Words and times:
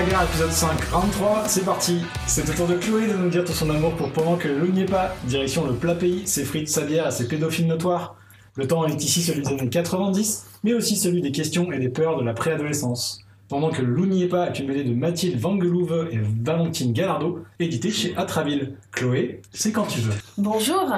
épisode 0.00 0.52
5, 0.52 0.84
round 0.92 1.10
3, 1.10 1.44
c'est 1.48 1.64
parti. 1.64 2.02
C'est 2.26 2.48
au 2.48 2.52
tour 2.52 2.66
de 2.68 2.74
Chloé 2.74 3.08
de 3.08 3.14
nous 3.14 3.28
dire 3.28 3.44
tout 3.44 3.52
son 3.52 3.68
amour 3.70 3.94
pour 3.96 4.12
pendant 4.12 4.36
que 4.36 4.46
le 4.46 4.58
loup 4.58 4.72
n'y 4.72 4.82
est 4.82 4.90
pas. 4.90 5.14
Direction 5.24 5.66
le 5.66 5.74
plat 5.74 5.94
pays, 5.94 6.26
s'effrite 6.26 6.68
sa 6.68 6.82
bière 6.82 7.06
à 7.06 7.10
ses 7.10 7.26
pédophiles 7.26 7.66
notoires. 7.66 8.14
Le 8.54 8.66
temps 8.66 8.86
est 8.86 9.02
ici 9.02 9.22
celui 9.22 9.42
des 9.42 9.48
années 9.48 9.68
90, 9.68 10.46
mais 10.62 10.74
aussi 10.74 10.96
celui 10.96 11.20
des 11.20 11.32
questions 11.32 11.72
et 11.72 11.78
des 11.78 11.88
peurs 11.88 12.16
de 12.16 12.24
la 12.24 12.32
préadolescence. 12.32 13.24
Pendant 13.48 13.70
que 13.70 13.82
le 13.82 13.92
loup 13.92 14.06
n'y 14.06 14.22
est 14.22 14.28
pas 14.28 14.52
une 14.54 14.66
de 14.66 14.94
Mathilde 14.94 15.38
Vangelouve 15.38 16.08
et 16.12 16.18
Valentine 16.18 16.92
Gallardo, 16.92 17.44
édité 17.58 17.90
chez 17.90 18.16
Atraville. 18.16 18.74
Chloé, 18.92 19.40
c'est 19.52 19.72
quand 19.72 19.86
tu 19.86 20.00
veux. 20.00 20.14
Bonjour 20.36 20.92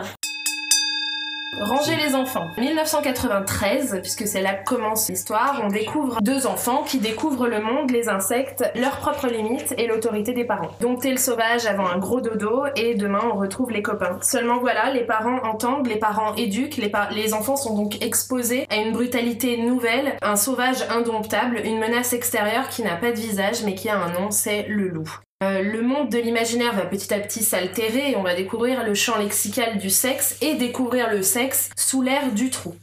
Ranger 1.59 1.97
les 1.97 2.15
enfants. 2.15 2.49
1993, 2.59 3.99
puisque 4.03 4.27
c'est 4.27 4.41
là 4.41 4.55
que 4.55 4.65
commence 4.65 5.09
l'histoire, 5.09 5.61
on 5.63 5.69
découvre 5.69 6.21
deux 6.23 6.47
enfants 6.47 6.85
qui 6.85 6.99
découvrent 6.99 7.49
le 7.49 7.61
monde, 7.61 7.91
les 7.91 8.09
insectes, 8.09 8.65
leurs 8.75 8.97
propres 8.97 9.27
limites 9.27 9.75
et 9.77 9.87
l'autorité 9.87 10.33
des 10.33 10.45
parents. 10.45 10.71
Dompter 10.81 11.11
le 11.11 11.19
sauvage 11.19 11.67
avant 11.67 11.87
un 11.87 11.99
gros 11.99 12.21
dodo 12.21 12.65
et 12.77 12.95
demain 12.95 13.23
on 13.33 13.37
retrouve 13.37 13.73
les 13.73 13.83
copains. 13.83 14.19
Seulement 14.23 14.59
voilà, 14.59 14.91
les 14.93 15.05
parents 15.05 15.41
entendent, 15.43 15.87
les 15.87 15.99
parents 15.99 16.35
éduquent, 16.37 16.77
les, 16.77 16.93
les 17.13 17.35
enfants 17.35 17.57
sont 17.57 17.77
donc 17.77 18.01
exposés 18.03 18.67
à 18.71 18.77
une 18.77 18.93
brutalité 18.93 19.59
nouvelle, 19.59 20.17
un 20.23 20.37
sauvage 20.37 20.83
indomptable, 20.89 21.61
une 21.65 21.79
menace 21.79 22.13
extérieure 22.13 22.69
qui 22.69 22.83
n'a 22.83 22.97
pas 22.97 23.11
de 23.11 23.19
visage 23.19 23.65
mais 23.65 23.75
qui 23.75 23.89
a 23.89 23.99
un 23.99 24.13
nom, 24.13 24.31
c'est 24.31 24.67
le 24.69 24.89
loup. 24.89 25.11
Euh, 25.43 25.63
le 25.63 25.81
monde 25.81 26.11
de 26.11 26.19
l'imaginaire 26.19 26.75
va 26.75 26.85
petit 26.85 27.15
à 27.15 27.19
petit 27.19 27.43
s'altérer 27.43 28.11
et 28.11 28.17
on 28.17 28.23
va 28.23 28.35
découvrir 28.35 28.85
le 28.85 28.95
champ 28.95 29.17
lexical 29.17 29.79
du 29.79 29.89
sexe 29.89 30.37
et 30.43 30.55
découvrir 30.57 31.11
le 31.11 31.23
sexe 31.23 31.71
sous 31.77 32.03
l'air 32.03 32.31
du 32.33 32.51
trou. 32.51 32.77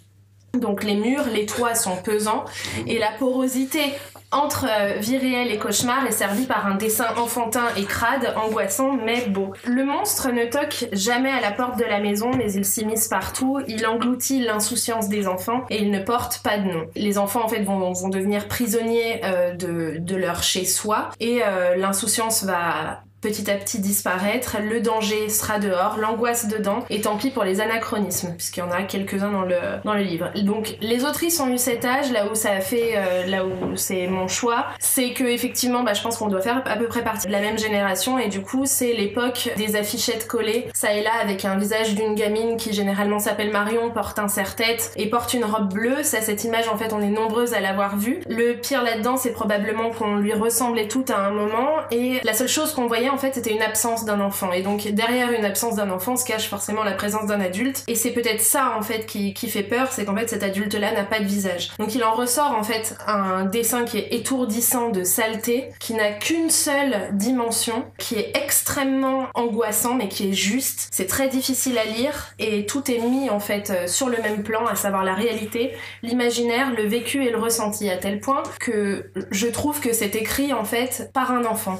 Donc 0.55 0.83
les 0.83 0.95
murs, 0.95 1.25
les 1.31 1.45
toits 1.45 1.75
sont 1.75 1.97
pesants 1.97 2.45
et 2.88 2.97
la 2.97 3.11
porosité 3.11 3.94
entre 4.31 4.66
euh, 4.70 5.00
vie 5.00 5.17
réelle 5.17 5.52
et 5.52 5.58
cauchemar 5.58 6.06
est 6.06 6.11
servie 6.11 6.45
par 6.45 6.67
un 6.67 6.75
dessin 6.75 7.08
enfantin 7.17 7.66
et 7.78 7.86
crade, 7.86 8.33
angoissant 8.36 8.94
mais 8.94 9.28
beau. 9.28 9.53
Le 9.66 9.86
monstre 9.86 10.31
ne 10.31 10.45
toque 10.45 10.88
jamais 10.92 11.31
à 11.31 11.39
la 11.39 11.52
porte 11.52 11.80
de 11.80 11.86
la 11.86 12.00
maison 12.00 12.31
mais 12.36 12.52
il 12.53 12.66
s'immisce 12.66 13.08
partout, 13.08 13.59
il 13.67 13.86
engloutit 13.88 14.39
l'insouciance 14.42 15.08
des 15.08 15.28
enfants 15.28 15.66
et 15.70 15.81
il 15.81 15.92
ne 15.92 16.00
porte 16.00 16.42
pas 16.44 16.58
de 16.58 16.66
nom. 16.66 16.86
Les 16.95 17.17
enfants 17.17 17.44
en 17.45 17.48
fait 17.48 17.64
vont, 17.64 17.94
vont 17.94 18.09
devenir 18.09 18.48
prisonniers 18.48 19.22
euh, 19.23 19.53
de, 19.53 19.98
de 20.00 20.16
leur 20.16 20.44
chez-soi 20.44 21.09
et 21.20 21.42
euh, 21.44 21.75
l'insouciance 21.75 22.44
va 22.44 23.03
petit 23.21 23.49
à 23.49 23.55
petit 23.55 23.79
disparaître, 23.79 24.57
le 24.61 24.79
danger 24.79 25.29
sera 25.29 25.59
dehors, 25.59 25.97
l'angoisse 25.97 26.47
dedans, 26.47 26.85
et 26.89 27.01
tant 27.01 27.17
pis 27.17 27.31
pour 27.31 27.43
les 27.43 27.61
anachronismes, 27.61 28.33
puisqu'il 28.37 28.59
y 28.59 28.63
en 28.63 28.71
a 28.71 28.83
quelques-uns 28.83 29.31
dans 29.31 29.41
le, 29.41 29.57
dans 29.83 29.93
le 29.93 30.01
livre. 30.01 30.29
Donc 30.43 30.77
les 30.81 31.03
autrices 31.03 31.39
ont 31.39 31.49
eu 31.49 31.57
cet 31.57 31.83
âge, 31.85 32.11
là 32.11 32.31
où 32.31 32.35
ça 32.35 32.51
a 32.51 32.61
fait, 32.61 32.93
euh, 32.95 33.25
là 33.25 33.45
où 33.45 33.75
c'est 33.75 34.07
mon 34.07 34.27
choix, 34.27 34.67
c'est 34.79 35.13
que 35.13 35.23
effectivement, 35.23 35.83
bah, 35.83 35.93
je 35.93 36.01
pense 36.01 36.17
qu'on 36.17 36.27
doit 36.27 36.41
faire 36.41 36.61
à 36.65 36.75
peu 36.77 36.87
près 36.87 37.03
partie 37.03 37.27
de 37.27 37.31
la 37.31 37.41
même 37.41 37.57
génération, 37.57 38.19
et 38.19 38.27
du 38.27 38.41
coup 38.41 38.63
c'est 38.65 38.93
l'époque 38.93 39.49
des 39.57 39.75
affichettes 39.75 40.27
collées, 40.27 40.67
ça 40.73 40.93
et 40.93 41.02
là, 41.02 41.11
avec 41.21 41.43
un 41.45 41.57
visage 41.57 41.95
d'une 41.95 42.15
gamine 42.15 42.57
qui 42.57 42.73
généralement 42.73 43.19
s'appelle 43.19 43.52
Marion, 43.52 43.89
porte 43.91 44.19
un 44.19 44.27
serre-tête 44.27 44.91
et 44.95 45.09
porte 45.09 45.33
une 45.33 45.45
robe 45.45 45.73
bleue, 45.73 46.03
ça 46.03 46.21
cette 46.21 46.43
image 46.43 46.67
en 46.67 46.77
fait 46.77 46.93
on 46.93 47.02
est 47.02 47.09
nombreuses 47.09 47.53
à 47.53 47.59
l'avoir 47.59 47.97
vue. 47.97 48.21
Le 48.29 48.53
pire 48.53 48.83
là-dedans 48.83 49.17
c'est 49.17 49.31
probablement 49.31 49.89
qu'on 49.89 50.17
lui 50.17 50.33
ressemblait 50.33 50.87
tout 50.87 51.05
à 51.09 51.17
un 51.17 51.31
moment, 51.31 51.69
et 51.91 52.19
la 52.23 52.33
seule 52.33 52.47
chose 52.47 52.73
qu'on 52.73 52.87
voyait 52.87 53.06
en 53.09 53.17
fait 53.17 53.36
c'était 53.36 53.52
une 53.52 53.61
absence 53.61 54.05
d'un 54.05 54.19
enfant. 54.19 54.52
Et 54.52 54.61
donc 54.61 54.88
derrière 54.88 55.31
une 55.31 55.45
absence 55.45 55.75
d'un 55.75 55.89
enfant 55.89 56.16
se 56.16 56.25
cache 56.25 56.50
forcément 56.50 56.83
la 56.83 56.94
présence 56.94 57.27
d'un 57.27 57.41
adulte. 57.41 57.83
Et 57.88 57.95
c'est 57.95 58.11
peut-être 58.11 58.41
ça 58.41 58.75
en 58.77 58.81
fait 58.81 59.05
qui, 59.05 59.33
qui 59.33 59.49
fait 59.49 59.64
peur 59.64 59.91
c'est 59.91 60.05
qu'en 60.05 60.16
fait 60.16 60.30
cet 60.30 60.44
adulte 60.44 60.75
là 60.75 60.91
n'a 60.91 61.03
pas 61.03 61.19
de 61.19 61.25
visage. 61.25 61.72
Donc 61.80 61.95
il 61.95 62.03
en 62.03 62.14
ressort 62.14 62.52
en 62.52 62.64
fait 62.64 62.95
un 63.05 63.45
dessin 63.45 63.86
qui 63.86 63.98
est 63.98 64.14
étourdissant 64.14 64.89
de 64.89 65.04
saleté 65.04 65.70
qui 65.80 65.93
n'a 65.93 66.11
qu'une 66.11 66.49
seule 66.49 67.09
dimension 67.14 67.86
qui 67.98 68.15
est 68.15 68.36
extrêmement 68.36 69.27
angoissant 69.33 69.95
mais 69.95 70.08
qui 70.08 70.30
est 70.30 70.33
juste. 70.33 70.89
C'est 70.92 71.08
très 71.08 71.27
difficile 71.27 71.77
à 71.77 71.86
lire 71.86 72.33
et 72.39 72.65
tout 72.65 72.89
est 72.92 72.99
mis 72.99 73.30
en 73.30 73.39
fait 73.39 73.70
euh, 73.70 73.87
sur 73.87 74.10
le 74.10 74.17
même 74.21 74.43
plan 74.43 74.65
à 74.65 74.76
savoir 74.76 75.04
la 75.04 75.14
réalité 75.14 75.73
l'imaginaire 76.04 76.71
le 76.76 76.83
vécu 76.83 77.26
et 77.26 77.31
le 77.31 77.37
ressenti 77.37 77.89
à 77.89 77.98
tel 77.98 78.20
point 78.20 78.43
que 78.60 79.11
je 79.31 79.48
trouve 79.48 79.80
que 79.80 79.93
c'est 79.93 80.15
écrit 80.15 80.54
en 80.54 80.65
fait 80.65 81.10
par 81.14 81.31
un 81.31 81.45
enfant 81.45 81.80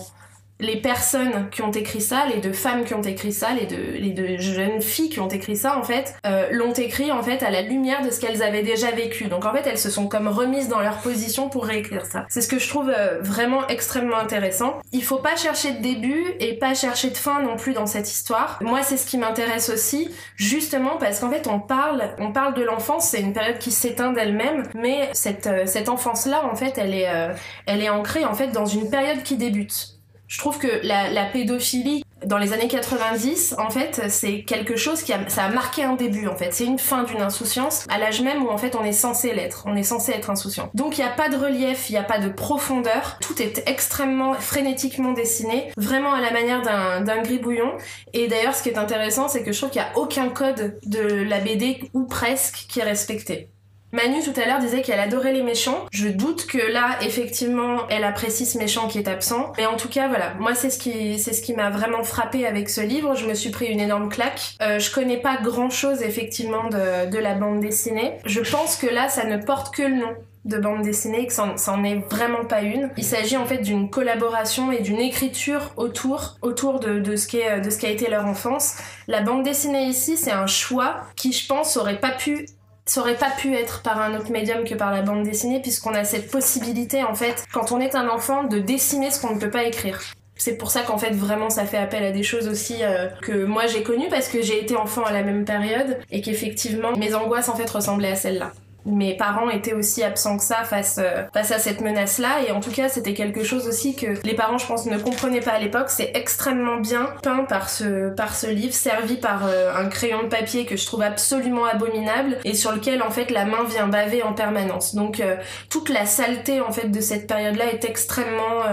les 0.60 0.78
personnes 0.78 1.50
qui 1.52 1.62
ont 1.62 1.72
écrit 1.72 2.02
ça, 2.02 2.26
les 2.34 2.40
deux 2.40 2.54
femmes 2.54 2.84
qui 2.84 2.94
ont 2.94 3.02
écrit 3.02 3.32
ça, 3.34 3.50
les 3.54 3.66
deux, 3.66 3.98
les 4.00 4.12
deux 4.12 4.38
jeunes 4.38 4.82
filles 4.82 5.10
qui 5.10 5.20
ont 5.20 5.28
écrit 5.28 5.56
ça, 5.56 5.78
en 5.78 5.84
fait, 5.84 6.16
euh, 6.26 6.48
l'ont 6.52 6.74
écrit 6.74 7.12
en 7.12 7.22
fait 7.22 7.44
à 7.44 7.50
la 7.50 7.62
lumière 7.62 8.06
de 8.06 8.10
ce 8.10 8.20
qu'elles 8.20 8.42
avaient 8.42 8.64
déjà 8.64 8.92
vécu. 8.92 9.26
Donc 9.26 9.46
en 9.46 9.54
fait, 9.54 9.68
elles 9.68 9.78
se 9.78 9.90
sont 9.90 10.08
comme 10.08 10.28
remises 10.28 10.68
dans 10.68 10.80
leur 10.80 10.98
position 10.98 11.50
pour 11.50 11.66
réécrire 11.66 12.06
ça. 12.06 12.26
C'est 12.30 12.42
ce 12.42 12.48
que 12.48 12.60
je 12.60 12.68
trouve 12.68 12.90
euh, 12.90 13.20
vraiment 13.22 13.68
extrêmement 13.68 14.18
intéressant. 14.18 14.80
Il 14.92 15.04
faut 15.04 15.18
pas 15.18 15.36
chercher 15.36 15.74
de 15.74 15.82
début 15.82 16.26
et 16.40 16.54
pas 16.54 16.74
chercher 16.74 17.10
de 17.10 17.18
fin 17.18 17.42
non 17.42 17.56
plus 17.56 17.74
dans 17.74 17.86
cette 17.86 18.10
histoire. 18.10 18.60
Moi, 18.62 18.82
c'est 18.84 18.98
ce 18.98 19.06
qui 19.06 19.18
m'intéresse 19.18 19.70
aussi, 19.70 20.10
justement 20.36 20.98
parce 20.98 21.20
qu'en 21.20 21.30
fait, 21.30 21.48
on 21.48 21.60
parle, 21.60 22.04
on 22.20 22.32
parle 22.32 22.54
de 22.54 22.64
l'enfance, 22.64 23.10
c'est 23.10 23.22
une 23.22 23.34
période 23.34 23.60
qui 23.60 23.72
s'éteint 23.72 24.12
d'elle-même, 24.12 24.64
mais 24.74 25.10
cette, 25.14 25.48
euh, 25.48 25.66
cette 25.66 25.90
enfance-là, 25.90 26.46
en 26.46 26.56
fait, 26.56 26.78
elle 26.78 26.94
est, 26.94 27.10
euh, 27.10 27.34
elle 27.66 27.82
est 27.82 27.90
ancrée 27.90 28.26
en 28.26 28.34
fait 28.34 28.48
dans 28.48 28.66
une 28.66 28.90
période 28.90 29.24
qui 29.24 29.36
débute. 29.36 29.97
Je 30.28 30.40
trouve 30.40 30.58
que 30.58 30.86
la, 30.86 31.10
la 31.10 31.26
pédophilie 31.26 32.04
dans 32.26 32.38
les 32.38 32.54
années 32.54 32.68
90, 32.68 33.56
en 33.58 33.70
fait, 33.70 34.02
c'est 34.10 34.42
quelque 34.42 34.76
chose 34.76 35.04
qui 35.04 35.14
a, 35.14 35.30
ça 35.30 35.44
a 35.46 35.50
marqué 35.50 35.84
un 35.84 35.94
début, 35.94 36.28
en 36.28 36.36
fait. 36.36 36.54
C'est 36.54 36.66
une 36.66 36.80
fin 36.80 37.04
d'une 37.04 37.22
insouciance 37.22 37.86
à 37.90 37.98
l'âge 37.98 38.22
même 38.22 38.44
où, 38.44 38.50
en 38.50 38.58
fait, 38.58 38.76
on 38.76 38.84
est 38.84 38.92
censé 38.92 39.34
l'être. 39.34 39.64
On 39.68 39.76
est 39.76 39.84
censé 39.84 40.12
être 40.12 40.30
insouciant. 40.30 40.70
Donc, 40.74 40.98
il 40.98 41.02
n'y 41.02 41.08
a 41.08 41.14
pas 41.14 41.30
de 41.30 41.38
relief, 41.38 41.90
il 41.90 41.94
n'y 41.94 42.00
a 42.00 42.04
pas 42.04 42.20
de 42.20 42.30
profondeur. 42.30 43.18
Tout 43.22 43.42
est 43.42 43.64
extrêmement 43.68 44.34
frénétiquement 44.34 45.14
dessiné, 45.14 45.72
vraiment 45.78 46.14
à 46.14 46.22
la 46.22 46.32
manière 46.32 46.62
d'un, 46.62 47.22
gribouillon. 47.22 47.74
Et 48.14 48.28
d'ailleurs, 48.28 48.56
ce 48.56 48.64
qui 48.64 48.70
est 48.70 48.78
intéressant, 48.78 49.28
c'est 49.28 49.44
que 49.44 49.52
je 49.52 49.58
trouve 49.58 49.72
qu'il 49.72 49.82
n'y 49.82 49.88
a 49.88 49.98
aucun 49.98 50.30
code 50.30 50.80
de 50.86 51.24
la 51.24 51.40
BD, 51.40 51.90
ou 51.94 52.04
presque, 52.04 52.66
qui 52.68 52.80
est 52.80 52.84
respecté. 52.84 53.50
Manu 53.94 54.22
tout 54.22 54.38
à 54.40 54.46
l'heure 54.46 54.60
disait 54.60 54.82
qu'elle 54.82 55.00
adorait 55.00 55.32
les 55.32 55.44
méchants. 55.44 55.86
Je 55.92 56.10
doute 56.10 56.46
que 56.46 56.58
là, 56.58 56.98
effectivement, 57.02 57.88
elle 57.90 58.04
apprécie 58.04 58.46
ce 58.46 58.58
méchant 58.58 58.88
qui 58.88 58.98
est 58.98 59.08
absent. 59.08 59.54
Mais 59.58 59.66
en 59.66 59.78
tout 59.78 59.88
cas, 59.88 60.08
voilà, 60.10 60.34
moi 60.40 60.56
c'est 60.56 60.70
ce 60.70 60.78
qui 60.78 61.18
c'est 61.20 61.34
ce 61.34 61.42
qui 61.42 61.54
m'a 61.54 61.70
vraiment 61.70 62.04
frappé 62.04 62.46
avec 62.46 62.70
ce 62.70 62.82
livre. 62.82 63.16
Je 63.16 63.26
me 63.26 63.34
suis 63.34 63.50
pris 63.50 63.68
une 63.68 63.80
énorme 63.80 64.10
claque. 64.10 64.56
Euh, 64.62 64.80
je 64.80 64.92
connais 64.92 65.18
pas 65.18 65.38
grand 65.42 65.70
chose 65.70 66.02
effectivement 66.02 66.66
de, 66.70 67.10
de 67.10 67.18
la 67.18 67.36
bande 67.36 67.62
dessinée. 67.62 68.16
Je 68.26 68.42
pense 68.42 68.76
que 68.76 68.88
là, 68.88 69.08
ça 69.08 69.26
ne 69.26 69.38
porte 69.38 69.74
que 69.74 69.84
le 69.84 69.96
nom 69.96 70.16
de 70.44 70.58
bande 70.58 70.82
dessinée 70.82 71.28
que 71.28 71.34
c'en 71.34 71.58
c'en 71.58 71.84
est 71.84 72.02
vraiment 72.10 72.46
pas 72.46 72.62
une. 72.62 72.90
Il 72.98 73.04
s'agit 73.04 73.38
en 73.38 73.46
fait 73.46 73.60
d'une 73.60 73.90
collaboration 73.90 74.72
et 74.72 74.82
d'une 74.82 75.00
écriture 75.00 75.72
autour 75.78 76.38
autour 76.42 76.80
de, 76.80 77.00
de 77.00 77.16
ce 77.16 77.28
qui 77.28 77.40
est 77.40 77.62
de 77.62 77.70
ce 77.70 77.78
qui 77.78 77.86
a 77.86 77.90
été 77.90 78.10
leur 78.10 78.26
enfance. 78.26 78.76
La 79.08 79.22
bande 79.22 79.44
dessinée 79.44 79.86
ici, 79.86 80.18
c'est 80.18 80.32
un 80.32 80.48
choix 80.48 81.04
qui 81.16 81.32
je 81.34 81.48
pense 81.48 81.78
aurait 81.78 82.00
pas 82.00 82.12
pu 82.12 82.48
ça 82.88 83.02
aurait 83.02 83.16
pas 83.16 83.30
pu 83.30 83.54
être 83.54 83.82
par 83.82 84.02
un 84.02 84.18
autre 84.18 84.32
médium 84.32 84.64
que 84.64 84.74
par 84.74 84.92
la 84.92 85.02
bande 85.02 85.24
dessinée 85.24 85.62
puisqu'on 85.62 85.94
a 85.94 86.04
cette 86.04 86.32
possibilité 86.32 87.04
en 87.04 87.14
fait 87.14 87.46
quand 87.54 87.72
on 87.72 87.80
est 87.80 87.96
un 87.96 88.10
enfant 88.10 88.44
de 88.44 88.60
dessiner 88.60 89.12
ce 89.12 89.22
qu'on 89.22 89.36
ne 89.36 89.40
peut 89.40 89.52
pas 89.52 89.64
écrire. 89.64 90.02
C'est 90.36 90.58
pour 90.58 90.72
ça 90.72 90.82
qu'en 90.84 90.98
fait 90.98 91.12
vraiment 91.12 91.50
ça 91.50 91.66
fait 91.66 91.78
appel 91.78 92.04
à 92.04 92.12
des 92.12 92.24
choses 92.24 92.48
aussi 92.48 92.84
euh, 92.84 93.08
que 93.22 93.46
moi 93.46 93.68
j'ai 93.68 93.84
connues 93.84 94.08
parce 94.10 94.28
que 94.28 94.42
j'ai 94.42 94.62
été 94.62 94.76
enfant 94.76 95.04
à 95.04 95.12
la 95.12 95.24
même 95.24 95.46
période 95.46 96.00
et 96.12 96.22
qu'effectivement 96.22 96.96
mes 96.96 97.14
angoisses 97.14 97.50
en 97.50 97.56
fait 97.56 97.70
ressemblaient 97.70 98.12
à 98.12 98.16
celles-là. 98.16 98.52
Mes 98.88 99.18
parents 99.18 99.50
étaient 99.50 99.74
aussi 99.74 100.02
absents 100.02 100.38
que 100.38 100.44
ça 100.44 100.64
face, 100.64 100.98
euh, 100.98 101.24
face 101.34 101.52
à 101.52 101.60
cette 101.60 101.82
menace-là 101.82 102.44
et 102.48 102.52
en 102.52 102.62
tout 102.62 102.72
cas 102.72 102.88
c'était 102.88 103.14
quelque 103.14 103.44
chose 103.44 103.68
aussi 103.68 103.98
que 103.98 104.08
les 104.24 104.34
parents 104.34 104.58
je 104.58 104.66
pense 104.66 104.86
ne 104.86 104.98
comprenaient 104.98 105.42
pas 105.42 105.52
à 105.52 105.60
l'époque. 105.60 105.90
C'est 105.90 106.12
extrêmement 106.16 106.78
bien 106.78 107.10
peint 107.22 107.44
par 107.44 107.70
ce, 107.70 108.10
par 108.16 108.34
ce 108.34 108.48
livre, 108.48 108.74
servi 108.74 109.18
par 109.18 109.46
euh, 109.46 109.76
un 109.76 109.90
crayon 109.90 110.24
de 110.24 110.30
papier 110.30 110.66
que 110.66 110.78
je 110.78 110.86
trouve 110.86 111.02
absolument 111.02 111.66
abominable 111.66 112.38
et 112.46 112.54
sur 112.54 112.72
lequel 112.72 113.04
en 113.04 113.12
fait 113.12 113.30
la 113.30 113.44
main 113.44 113.66
vient 113.66 113.88
baver 113.88 114.24
en 114.24 114.32
permanence. 114.32 114.96
Donc 114.96 115.20
euh, 115.20 115.36
toute 115.70 115.90
la 115.90 116.06
saleté 116.06 116.62
en 116.62 116.72
fait 116.72 116.88
de 116.88 117.02
cette 117.02 117.28
période-là 117.28 117.66
est 117.66 117.84
extrêmement, 117.84 118.64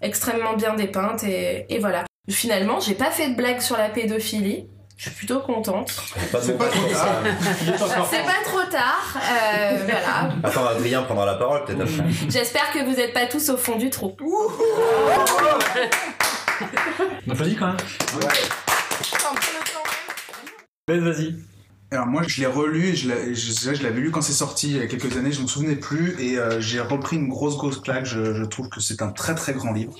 extrêmement 0.00 0.54
bien 0.54 0.74
dépeinte 0.74 1.24
et, 1.24 1.66
et 1.68 1.78
voilà. 1.78 2.04
Finalement 2.30 2.80
j'ai 2.80 2.94
pas 2.94 3.10
fait 3.10 3.28
de 3.28 3.34
blague 3.34 3.60
sur 3.60 3.76
la 3.76 3.90
pédophilie. 3.90 4.66
Je 5.04 5.08
suis 5.08 5.16
plutôt 5.16 5.40
contente. 5.40 5.90
C'est 6.40 6.56
pas 6.56 6.68
trop 6.68 6.86
tard. 6.88 7.22
C'est 8.08 8.22
pas 8.22 8.40
trop 8.44 8.62
tard. 8.70 9.16
Euh, 9.16 9.78
voilà. 9.84 10.32
Attends, 10.44 10.64
Adrien 10.64 11.02
prendra 11.02 11.26
la 11.26 11.34
parole 11.34 11.64
peut-être 11.64 11.80
après. 11.80 12.04
J'espère 12.28 12.70
que 12.70 12.84
vous 12.88 13.00
êtes 13.00 13.12
pas 13.12 13.26
tous 13.26 13.48
au 13.48 13.56
fond 13.56 13.74
du 13.74 13.90
trou. 13.90 14.14
On 17.26 17.32
applaudit 17.32 17.56
quand 17.56 17.66
même 17.66 17.76
Ben 20.86 21.00
vas-y. 21.00 21.34
Alors 21.90 22.06
moi 22.06 22.22
je 22.26 22.40
l'ai 22.40 22.46
relu, 22.46 22.90
et 22.90 22.94
je 22.96 23.08
l'ai- 23.08 23.34
je, 23.34 23.74
je 23.74 23.82
l'avais 23.82 24.00
lu 24.00 24.12
quand 24.12 24.22
c'est 24.22 24.32
sorti 24.32 24.70
il 24.70 24.76
y 24.78 24.82
a 24.82 24.86
quelques 24.86 25.16
années, 25.16 25.32
je 25.32 25.42
me 25.42 25.48
souvenais 25.48 25.74
plus 25.76 26.16
et 26.20 26.38
euh, 26.38 26.60
j'ai 26.60 26.80
repris 26.80 27.16
une 27.16 27.28
grosse 27.28 27.56
grosse 27.56 27.80
claque. 27.80 28.04
Je, 28.06 28.34
je 28.34 28.44
trouve 28.44 28.68
que 28.68 28.80
c'est 28.80 29.02
un 29.02 29.10
très 29.10 29.34
très 29.34 29.52
grand 29.52 29.72
livre. 29.72 29.94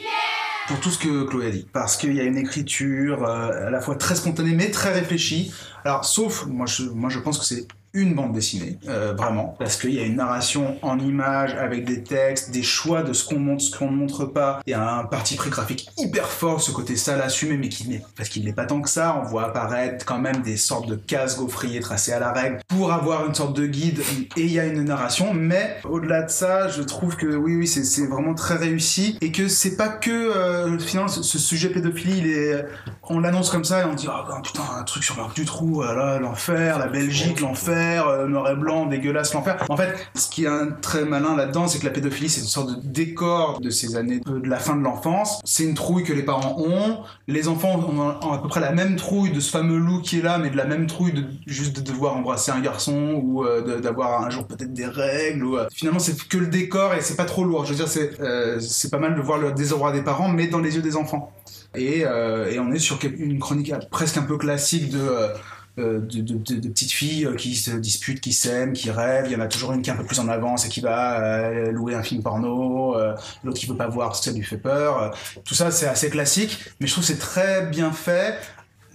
Pour 0.69 0.81
tout 0.81 0.91
ce 0.91 0.99
que 0.99 1.25
Chloé 1.25 1.47
a 1.47 1.51
dit. 1.51 1.67
Parce 1.73 1.97
qu'il 1.97 2.15
y 2.15 2.21
a 2.21 2.25
une 2.25 2.39
écriture 2.39 3.25
euh, 3.25 3.67
à 3.67 3.71
la 3.71 3.81
fois 3.81 3.97
très 3.97 4.15
spontanée 4.15 4.55
mais 4.55 4.71
très 4.71 4.93
réfléchie. 4.93 5.53
Alors 5.85 6.05
sauf, 6.05 6.47
moi 6.47 6.67
moi 6.95 7.11
je 7.11 7.19
pense 7.19 7.39
que 7.39 7.45
c'est 7.45 7.67
une 7.95 8.15
bande 8.15 8.33
dessinée, 8.33 8.79
euh, 8.89 9.13
vraiment, 9.13 9.55
parce 9.59 9.77
qu'il 9.77 9.95
y 9.95 9.99
a 9.99 10.05
une 10.05 10.17
narration 10.17 10.77
en 10.83 10.99
images 10.99 11.55
avec 11.55 11.85
des 11.85 12.03
textes, 12.03 12.51
des 12.51 12.63
choix 12.63 13.03
de 13.03 13.13
ce 13.13 13.25
qu'on 13.25 13.39
montre, 13.39 13.63
ce 13.63 13.77
qu'on 13.77 13.91
ne 13.91 13.97
montre 13.97 14.25
pas. 14.25 14.61
Il 14.67 14.71
y 14.71 14.75
a 14.75 14.97
un 14.99 15.05
parti 15.05 15.37
pris 15.37 15.51
graphique 15.51 15.89
hyper 15.99 16.27
fort, 16.27 16.63
ce 16.63 16.71
côté 16.71 16.97
sale 16.97 17.21
assumé, 17.21 17.57
mais 17.57 17.69
qui 17.69 17.89
n'est 17.89 18.03
parce 18.17 18.29
qu'il 18.29 18.45
n'est 18.45 18.53
pas 18.53 18.65
tant 18.65 18.81
que 18.81 18.89
ça. 18.89 19.21
On 19.23 19.27
voit 19.27 19.47
apparaître 19.47 20.05
quand 20.07 20.19
même 20.19 20.43
des 20.43 20.57
sortes 20.57 20.89
de 20.89 20.97
cases 20.97 21.39
gaufriers 21.39 21.81
tracées 21.81 22.13
à 22.13 22.19
la 22.19 22.33
règle 22.33 22.59
pour 22.69 22.93
avoir 22.93 23.27
une 23.27 23.35
sorte 23.35 23.57
de 23.57 23.67
guide. 23.67 24.01
Et 24.37 24.43
il 24.43 24.53
y 24.53 24.61
a 24.61 24.65
une 24.65 24.83
narration, 24.85 25.35
mais 25.35 25.77
au-delà 25.85 26.23
de 26.23 26.31
ça, 26.31 26.69
je 26.69 26.83
trouve 26.83 27.17
que 27.17 27.27
oui, 27.27 27.57
oui, 27.57 27.67
c'est 27.67 28.07
vraiment 28.07 28.35
très 28.35 28.57
réussi 28.57 29.19
et 29.21 29.33
que 29.33 29.49
c'est 29.49 29.77
pas 29.77 29.89
que 29.89 30.11
euh, 30.11 30.79
finalement 30.79 31.09
ce, 31.09 31.39
sujet 31.39 31.69
pédophilie, 31.69 32.19
il 32.19 32.27
est, 32.27 32.65
on 33.03 33.21
l'annonce 33.21 33.51
comme 33.51 33.65
ça 33.65 33.83
et 33.83 33.85
on 33.85 33.95
dit 33.95 34.09
oh, 34.09 34.41
putain 34.43 34.63
un 34.79 34.83
truc 34.85 35.05
sur 35.05 35.17
l'arc 35.17 35.35
du 35.35 35.45
trou, 35.45 35.83
ah 35.83 35.95
là 35.95 36.19
l'enfer, 36.19 36.79
la 36.79 36.87
Belgique, 36.87 37.41
l'enfer, 37.41 37.82
euh, 37.83 38.27
noir 38.27 38.51
et 38.51 38.57
blanc, 38.57 38.87
dégueulasse 38.87 39.35
l'enfer. 39.35 39.65
En 39.69 39.77
fait, 39.77 39.95
ce 40.15 40.29
qui 40.29 40.45
est 40.45 40.49
un 40.49 40.69
très 40.69 41.05
malin 41.05 41.37
là-dedans, 41.37 41.69
c'est 41.69 41.79
que 41.79 41.85
la 41.85 41.91
pédophilie 41.91 42.29
c'est 42.29 42.41
une 42.41 42.47
sorte 42.47 42.71
de 42.71 42.89
décor 42.89 43.61
de 43.61 43.71
ces 43.71 43.97
années 43.97 44.21
de, 44.21 44.39
de 44.39 44.49
la 44.49 44.59
fin 44.59 44.77
de 44.77 44.83
l'enfance. 44.83 45.41
C'est 45.45 45.65
une 45.65 45.75
trouille 45.75 46.05
que 46.05 46.13
les 46.13 46.23
parents 46.23 46.57
ont. 46.59 47.01
Les 47.29 47.49
enfants 47.49 47.79
ont, 47.79 48.33
à 48.33 48.39
peu 48.39 48.49
près 48.49 48.61
la 48.61 48.73
même 48.73 48.97
trouille 48.97 49.33
de 49.33 49.41
ce 49.41 49.51
fameux 49.51 49.79
loup 49.79 50.01
qui 50.01 50.19
est 50.19 50.23
là, 50.23 50.39
mais 50.39 50.51
de 50.51 50.57
la 50.57 50.65
même 50.65 50.87
trouille 50.87 51.13
de 51.13 51.25
juste 51.47 51.77
de 51.77 51.81
devoir 51.81 52.17
embrasser 52.17 52.51
un 52.51 52.61
garçon 52.61 53.21
ou 53.23 53.45
euh, 53.45 53.81
d'avoir 53.81 54.25
un 54.25 54.31
jour 54.31 54.47
peut-être 54.47 54.73
des 54.73 54.87
règles. 54.87 55.45
Ou, 55.45 55.57
euh, 55.59 55.67
Finalement, 55.73 55.99
c'est 56.01 56.17
que 56.29 56.39
le 56.39 56.47
décor 56.47 56.95
et 56.95 57.01
c'est 57.01 57.17
pas 57.17 57.25
trop 57.25 57.45
lourd. 57.45 57.65
Je 57.65 57.71
veux 57.71 57.77
dire, 57.77 57.89
c'est 57.89 58.21
euh, 58.21 58.61
pas 58.91 58.99
mal 58.99 59.15
de 59.15 59.21
voir 59.21 59.39
le 59.39 59.53
désarroi 59.53 59.93
des 59.93 60.03
parents, 60.03 60.29
mais 60.29 60.47
dans 60.47 60.61
les 60.61 60.77
yeux 60.77 60.83
des 60.83 60.97
enfants. 60.97 61.33
Et, 61.75 62.03
euh, 62.05 62.51
et 62.51 62.59
on 62.59 62.71
est 62.73 62.79
sur 62.79 62.99
une 63.03 63.39
chronique 63.39 63.73
presque 63.91 64.19
un 64.19 64.23
peu 64.23 64.37
classique 64.37 64.91
de, 64.91 64.99
euh, 64.99 65.29
euh, 65.29 65.35
de, 65.79 65.99
de- 66.21 66.21
de- 66.35 66.61
de 66.61 66.69
petites 66.69 66.93
filles 66.93 67.25
euh, 67.27 67.35
qui 67.35 67.55
se 67.57 67.71
disputent, 67.71 68.21
qui 68.21 68.33
s'aiment, 68.33 68.73
qui 68.75 68.91
rêvent. 68.91 69.25
Il 69.27 69.33
y 69.33 69.37
en 69.37 69.41
a 69.41 69.47
toujours 69.47 69.73
une 69.73 69.81
qui 69.83 69.89
est 69.91 69.93
un 69.93 69.97
peu 69.97 70.05
plus 70.05 70.21
en 70.21 70.29
avance 70.29 70.67
et 70.67 70.69
qui 70.69 70.81
va 70.81 71.21
euh, 71.23 71.73
louer 71.73 71.95
un 71.95 72.03
film 72.03 72.23
porno, 72.23 72.97
euh, 72.97 73.15
l'autre 73.43 73.59
qui 73.59 73.67
veut 73.67 73.77
pas 73.77 73.89
voir 73.89 74.09
parce 74.09 74.21
que 74.21 74.27
ça 74.27 74.33
lui 74.37 74.43
fait 74.45 74.59
peur. 74.59 75.03
Euh, 75.03 75.09
Tout 75.45 75.55
ça, 75.55 75.71
c'est 75.71 75.87
assez 75.89 76.11
classique, 76.11 76.59
mais 76.81 76.87
je 76.87 76.93
trouve 76.93 77.05
que 77.07 77.13
c'est 77.13 77.19
très 77.19 77.67
bien 77.67 77.91
fait. 77.93 78.37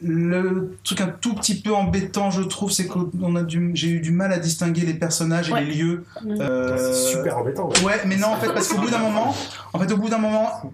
Le 0.04 0.78
truc 0.84 1.02
un 1.02 1.08
tout 1.08 1.34
petit 1.34 1.60
peu 1.60 1.74
embêtant, 1.74 2.30
je 2.30 2.44
trouve, 2.44 2.72
c'est 2.72 2.86
que 2.88 2.94
j'ai 3.74 3.90
eu 3.90 4.00
du 4.00 4.12
mal 4.12 4.32
à 4.32 4.38
distinguer 4.38 4.82
les 4.82 4.94
personnages 4.94 5.50
et 5.50 5.54
Ouais. 5.54 5.64
les 5.64 5.74
lieux. 5.74 6.06
Euh, 6.28 6.78
C'est 6.94 7.14
super 7.14 7.40
embêtant. 7.40 7.68
ouais. 7.70 7.84
Ouais, 7.84 8.02
mais 8.06 8.18
non, 8.18 8.28
en 8.28 8.38
fait, 8.38 8.54
parce 8.54 8.68
qu'au 8.68 8.78
bout 8.78 8.92
d'un 8.92 9.00
moment, 9.00 9.36
en 9.74 9.80
fait, 9.80 9.92
au 9.92 9.98
bout 9.98 10.10
d'un 10.10 10.20
moment, 10.20 10.72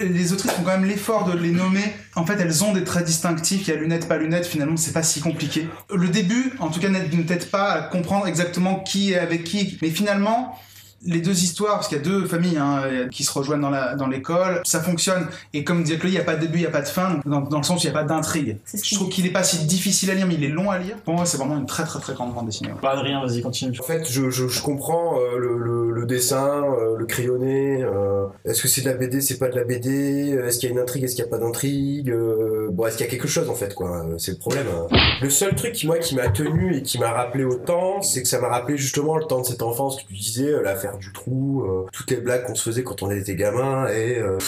les 0.00 0.32
autrices 0.32 0.50
font 0.52 0.62
quand 0.62 0.78
même 0.78 0.84
l'effort 0.84 1.24
de 1.24 1.36
les 1.36 1.52
nommer. 1.52 1.84
En 2.16 2.26
fait, 2.26 2.34
elles 2.40 2.64
ont 2.64 2.72
des 2.72 2.82
traits 2.82 3.04
distinctifs. 3.04 3.68
Il 3.68 3.70
y 3.70 3.76
a 3.76 3.76
lunettes, 3.76 4.08
pas 4.08 4.18
lunettes. 4.18 4.46
Finalement, 4.46 4.76
c'est 4.76 4.92
pas 4.92 5.02
si 5.02 5.20
compliqué. 5.20 5.68
Le 5.94 6.08
début, 6.08 6.52
en 6.58 6.70
tout 6.70 6.80
cas, 6.80 6.88
n'aide 6.88 7.26
t'aide 7.26 7.46
pas 7.46 7.70
à 7.72 7.82
comprendre 7.82 8.26
exactement 8.26 8.80
qui 8.80 9.12
est 9.12 9.18
avec 9.18 9.44
qui. 9.44 9.78
Mais 9.80 9.90
finalement, 9.90 10.58
les 11.06 11.20
deux 11.20 11.42
histoires, 11.42 11.74
parce 11.76 11.88
qu'il 11.88 11.96
y 11.98 12.00
a 12.00 12.04
deux 12.04 12.26
familles 12.26 12.58
hein, 12.58 12.82
qui 13.10 13.24
se 13.24 13.32
rejoignent 13.32 13.62
dans 13.62 13.70
la 13.70 13.94
dans 13.94 14.06
l'école, 14.06 14.60
ça 14.64 14.80
fonctionne. 14.80 15.26
Et 15.54 15.64
comme 15.64 15.82
disait 15.82 15.98
Chloé, 15.98 16.10
il 16.10 16.14
n'y 16.14 16.20
a 16.20 16.24
pas 16.24 16.36
de 16.36 16.40
début, 16.40 16.58
il 16.58 16.62
n'y 16.62 16.66
a 16.66 16.70
pas 16.70 16.82
de 16.82 16.88
fin, 16.88 17.14
donc 17.14 17.26
dans, 17.26 17.40
dans 17.40 17.58
le 17.58 17.62
sens 17.64 17.82
où 17.82 17.86
il 17.86 17.90
n'y 17.90 17.96
a 17.96 18.00
pas 18.00 18.06
d'intrigue. 18.06 18.58
Je 18.72 18.80
qu'il 18.80 18.98
trouve 18.98 19.08
qu'il 19.08 19.26
est 19.26 19.30
pas 19.32 19.42
si 19.42 19.64
difficile 19.64 20.10
à 20.10 20.14
lire, 20.14 20.26
mais 20.26 20.34
il 20.34 20.44
est 20.44 20.48
long 20.48 20.70
à 20.70 20.78
lire. 20.78 20.96
Pour 21.04 21.14
moi, 21.14 21.24
c'est 21.26 21.36
vraiment 21.38 21.56
une 21.56 21.66
très 21.66 21.84
très 21.84 22.00
très 22.00 22.12
grande 22.14 22.34
bande 22.34 22.46
dessinée. 22.46 22.70
ouais. 22.70 22.80
Pas 22.80 22.92
Adrien, 22.92 23.24
vas-y, 23.24 23.40
continue. 23.42 23.78
En 23.80 23.82
fait, 23.82 24.06
je, 24.10 24.30
je, 24.30 24.48
je 24.48 24.62
comprends 24.62 25.18
euh, 25.18 25.38
le, 25.38 25.56
le, 25.58 25.90
le 25.90 26.06
dessin, 26.06 26.62
euh, 26.64 26.96
le 26.98 27.06
crayonné. 27.06 27.82
euh, 27.82 28.26
est-ce 28.44 28.62
que 28.62 28.68
c'est 28.68 28.82
de 28.82 28.88
la 28.90 28.94
BD, 28.96 29.20
c'est 29.20 29.38
pas 29.38 29.48
de 29.48 29.56
la 29.56 29.64
BD 29.64 30.38
Est-ce 30.46 30.58
qu'il 30.58 30.68
y 30.68 30.72
a 30.72 30.74
une 30.74 30.80
intrigue, 30.80 31.04
est-ce 31.04 31.14
qu'il 31.14 31.24
y 31.24 31.26
a 31.26 31.30
pas 31.30 31.38
d'intrigue 31.38 32.10
euh, 32.10 32.68
Bon, 32.70 32.86
est-ce 32.86 32.96
qu'il 32.96 33.06
y 33.06 33.08
a 33.08 33.10
quelque 33.10 33.28
chose 33.28 33.48
en 33.48 33.54
fait, 33.54 33.74
quoi 33.74 34.04
C'est 34.18 34.32
le 34.32 34.38
problème. 34.38 34.66
hein. 34.72 34.96
Le 35.22 35.30
seul 35.30 35.54
truc 35.54 35.72
qui 35.72 35.86
moi 35.86 35.98
qui 35.98 36.14
m'a 36.14 36.28
tenu 36.28 36.76
et 36.76 36.82
qui 36.82 36.98
m'a 36.98 37.10
rappelé 37.10 37.44
autant, 37.44 38.02
c'est 38.02 38.22
que 38.22 38.28
ça 38.28 38.40
m'a 38.40 38.48
rappelé 38.48 38.76
justement 38.76 39.16
le 39.16 39.24
temps 39.24 39.40
de 39.40 39.46
cette 39.46 39.62
enfance 39.62 39.96
que 40.02 40.06
tu 40.06 40.14
disais, 40.14 40.46
euh, 40.52 40.62
du 40.98 41.12
trou, 41.12 41.64
euh, 41.64 41.86
toutes 41.92 42.10
les 42.10 42.18
blagues 42.18 42.44
qu'on 42.44 42.54
se 42.54 42.62
faisait 42.62 42.82
quand 42.82 43.02
on 43.02 43.10
était 43.10 43.36
gamin 43.36 43.86
et 43.88 44.18
euh, 44.18 44.38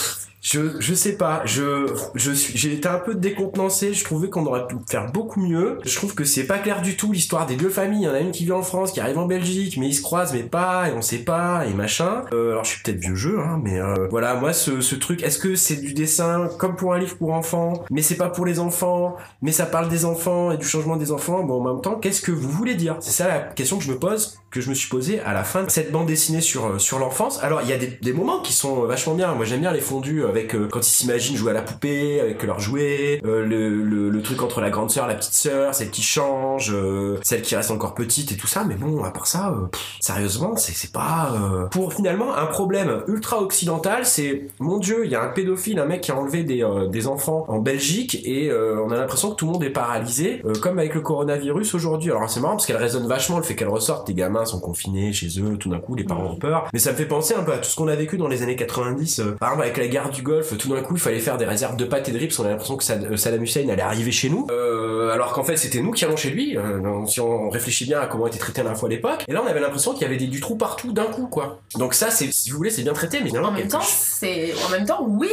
je, 0.43 0.81
je 0.81 0.93
sais 0.93 1.17
pas, 1.17 1.43
je, 1.45 1.87
je 2.17 2.33
suis, 2.33 2.59
j'ai 2.59 2.73
été 2.73 2.89
un 2.89 2.99
peu 2.99 3.15
décontenancé, 3.15 3.95
je 3.95 4.05
trouvais 4.05 4.29
qu'on 4.29 4.45
aurait 4.45 4.67
pu 4.67 4.75
faire 4.91 5.11
beaucoup 5.13 5.41
mieux. 5.41 5.79
Je 5.85 5.95
trouve 5.95 6.15
que 6.15 6.25
c'est 6.25 6.47
pas 6.47 6.59
clair 6.59 6.83
du 6.83 6.97
tout 6.97 7.13
l'histoire 7.13 7.47
des 7.47 7.55
deux 7.55 7.71
familles. 7.71 8.03
Il 8.03 8.07
y 8.07 8.09
en 8.09 8.15
a 8.15 8.21
une 8.21 8.33
qui 8.33 8.45
vit 8.45 8.53
en 8.53 8.63
France, 8.63 8.91
qui 8.91 9.01
arrive 9.01 9.19
en 9.19 9.27
Belgique, 9.27 9.77
mais 9.79 9.87
ils 9.87 9.95
se 9.95 10.03
croisent, 10.03 10.33
mais 10.35 10.43
pas, 10.43 10.89
et 10.89 10.93
on 10.93 11.01
sait 11.01 11.19
pas, 11.19 11.65
et 11.67 11.73
machin. 11.75 12.25
Euh, 12.33 12.51
alors 12.51 12.65
je 12.65 12.71
suis 12.71 12.83
peut-être 12.83 12.99
vieux 12.99 13.15
jeu, 13.15 13.39
hein, 13.39 13.61
mais 13.63 13.81
euh, 13.81 14.09
voilà, 14.11 14.35
moi 14.35 14.53
ce, 14.53 14.81
ce 14.81 14.97
truc, 14.97 15.23
est-ce 15.23 15.39
que 15.39 15.55
c'est 15.55 15.77
du 15.77 15.95
dessin 15.95 16.49
comme 16.59 16.75
pour 16.75 16.93
un 16.93 16.99
livre 16.99 17.17
pour 17.17 17.33
enfants, 17.33 17.85
mais 17.91 18.03
c'est 18.03 18.17
pas 18.17 18.29
pour 18.29 18.45
les 18.45 18.59
enfants, 18.59 19.17
mais 19.43 19.53
ça 19.53 19.67
parle 19.67 19.89
des 19.89 20.05
enfants 20.05 20.51
et 20.51 20.57
du 20.57 20.67
changement 20.67 20.97
des 20.97 21.13
enfants, 21.13 21.45
bon 21.45 21.61
en 21.65 21.73
même 21.73 21.83
temps, 21.83 21.95
qu'est-ce 21.95 22.21
que 22.21 22.33
vous 22.33 22.51
voulez 22.51 22.75
dire? 22.75 22.97
C'est 22.99 23.13
ça 23.13 23.29
la 23.29 23.39
question 23.39 23.79
que 23.79 23.85
je 23.85 23.93
me 23.93 23.99
pose, 23.99 24.39
que 24.51 24.61
je 24.61 24.69
me 24.71 24.75
suis 24.75 24.89
posée 24.89 25.21
à 25.21 25.33
la 25.33 25.45
fin 25.45 25.63
de 25.63 25.71
cette 25.71 25.93
bande 25.93 26.07
dessinée 26.07 26.41
sur, 26.41 26.67
euh, 26.67 26.79
sur 26.79 26.99
l'enfance. 26.99 27.43
Alors 27.45 27.61
il 27.63 27.69
y 27.69 27.73
a 27.73 27.79
des, 27.79 27.99
des 28.03 28.13
moments 28.13 28.41
qui 28.41 28.53
sont 28.53 28.83
vachement 28.87 29.15
bien, 29.15 29.35
moi 29.35 29.45
j'aime 29.45 29.61
bien 29.61 29.73
les 29.73 29.81
fondus 29.81 30.25
avec 30.33 30.55
euh, 30.55 30.69
quand 30.71 30.81
ils 30.81 30.91
s'imaginent 30.91 31.37
jouer 31.37 31.51
à 31.51 31.55
la 31.55 31.63
poupée, 31.63 32.21
avec 32.21 32.43
leurs 32.43 32.61
jouets, 32.61 33.21
euh, 33.25 33.45
le, 33.45 34.23
truc 34.23 34.43
entre 34.43 34.61
la 34.61 34.71
grande 34.71 34.91
sœur, 34.91 35.09
la 35.09 35.17
petite 35.17 35.35
sœur, 35.35 35.75
celle 35.75 35.91
qui 35.91 36.03
change, 36.03 36.71
euh, 36.73 37.19
celle 37.23 37.43
qui 37.43 37.57
reste 37.57 37.73
encore 37.73 37.93
petite 37.93 38.31
et 38.31 38.37
tout 38.37 38.47
ça, 38.47 38.63
mais 38.65 38.77
bon, 38.77 39.03
à 39.03 39.11
part 39.11 39.27
ça, 39.27 39.53
sérieusement, 39.99 40.55
c'est 40.57 40.93
pas... 40.93 41.33
Pour 41.73 41.93
finalement 41.93 42.37
un 42.37 42.47
problème 42.47 43.03
ultra 43.09 43.43
occidental, 43.43 44.07
c'est, 44.07 44.47
mon 44.61 44.79
dieu, 44.79 45.05
il 45.05 45.11
y 45.11 45.17
a 45.17 45.23
un 45.23 45.29
pédophile, 45.29 45.81
un 45.81 45.87
mec 45.87 46.03
qui 46.03 46.13
a 46.13 46.17
enlevé 46.17 46.45
des, 46.45 47.07
enfants 47.09 47.47
en 47.49 47.59
Belgique 47.59 48.21
et 48.25 48.53
on 48.53 48.91
a 48.93 48.97
l'impression 48.97 49.31
que 49.31 49.35
tout 49.35 49.47
le 49.47 49.53
monde 49.53 49.65
est 49.65 49.71
paralysé, 49.71 50.41
comme 50.61 50.79
avec 50.79 50.95
le 50.95 51.01
coronavirus 51.01 51.75
aujourd'hui. 51.75 52.13
Alors 52.13 52.31
c'est 52.31 52.39
marrant 52.39 52.55
parce 52.55 52.67
qu'elle 52.67 52.77
résonne 52.77 53.09
vachement 53.09 53.39
le 53.39 53.43
fait 53.43 53.57
qu'elle 53.57 53.69
ressorte, 53.69 54.09
les 54.09 54.15
gamins 54.15 54.45
sont 54.45 54.61
confinés 54.61 55.13
chez 55.13 55.41
eux, 55.41 55.57
tout 55.57 55.69
d'un 55.69 55.81
coup 55.81 55.97
les 55.97 56.05
parents 56.05 56.31
ont 56.31 56.37
peur, 56.37 56.69
mais 56.73 56.79
ça 56.79 56.93
me 56.93 56.97
fait 56.97 57.07
penser 57.07 57.35
un 57.35 57.43
peu 57.43 57.53
à 57.53 57.59
tout 57.59 57.69
ce 57.69 57.77
qu'on 57.77 57.89
a 57.89 57.97
vécu 57.97 58.17
dans 58.17 58.29
les 58.29 58.43
années 58.43 58.57
90, 58.57 59.19
euh, 59.19 59.33
par 59.33 59.51
exemple 59.51 59.65
avec 59.65 59.77
la 59.79 59.89
guerre 59.89 60.11
du 60.11 60.22
Golfe, 60.23 60.57
tout 60.57 60.75
d'un 60.75 60.83
coup 60.83 60.95
il 60.95 61.01
fallait 61.01 61.19
faire 61.19 61.37
des 61.37 61.45
réserves 61.45 61.77
de 61.77 61.85
pâtes 61.85 62.09
et 62.09 62.13
de 62.13 62.19
parce 62.19 62.37
qu'on 62.37 62.45
a 62.45 62.51
l'impression 62.51 62.77
que 62.77 62.93
euh, 62.93 63.17
Saddam 63.17 63.43
Hussein 63.43 63.69
allait 63.69 63.83
arriver 63.83 64.13
chez 64.13 64.29
nous, 64.29 64.47
euh, 64.51 65.11
alors 65.11 65.33
qu'en 65.33 65.45
fait 65.45 65.57
c'était 65.57 65.81
nous 65.81 65.91
qui 65.91 66.05
allons 66.05 66.17
chez 66.17 66.31
lui, 66.31 66.57
euh, 66.57 67.07
si 67.07 67.21
on 67.21 67.51
réfléchit 67.51 67.85
bien 67.85 68.01
à 68.01 68.07
comment 68.07 68.27
était 68.27 68.39
traité 68.39 68.63
l'info 68.63 68.87
à 68.87 68.89
l'époque, 68.89 69.25
et 69.29 69.33
là 69.33 69.43
on 69.45 69.49
avait 69.49 69.61
l'impression 69.61 69.93
qu'il 69.93 70.03
y 70.03 70.05
avait 70.05 70.17
des, 70.17 70.27
du 70.27 70.41
trou 70.41 70.57
partout 70.57 70.93
d'un 70.93 71.05
coup 71.05 71.27
quoi. 71.27 71.61
Donc 71.77 71.95
ça 71.95 72.11
c'est, 72.11 72.33
si 72.33 72.51
vous 72.51 72.57
voulez, 72.57 72.71
c'est 72.71 72.83
bien 72.83 72.93
traité, 72.93 73.21
mais 73.23 73.37
En 73.39 73.51
même 73.51 73.69
temps, 73.69 73.81
c'est 73.83 74.55
en 74.67 74.71
même 74.71 74.87
temps 74.87 75.05
oui. 75.09 75.31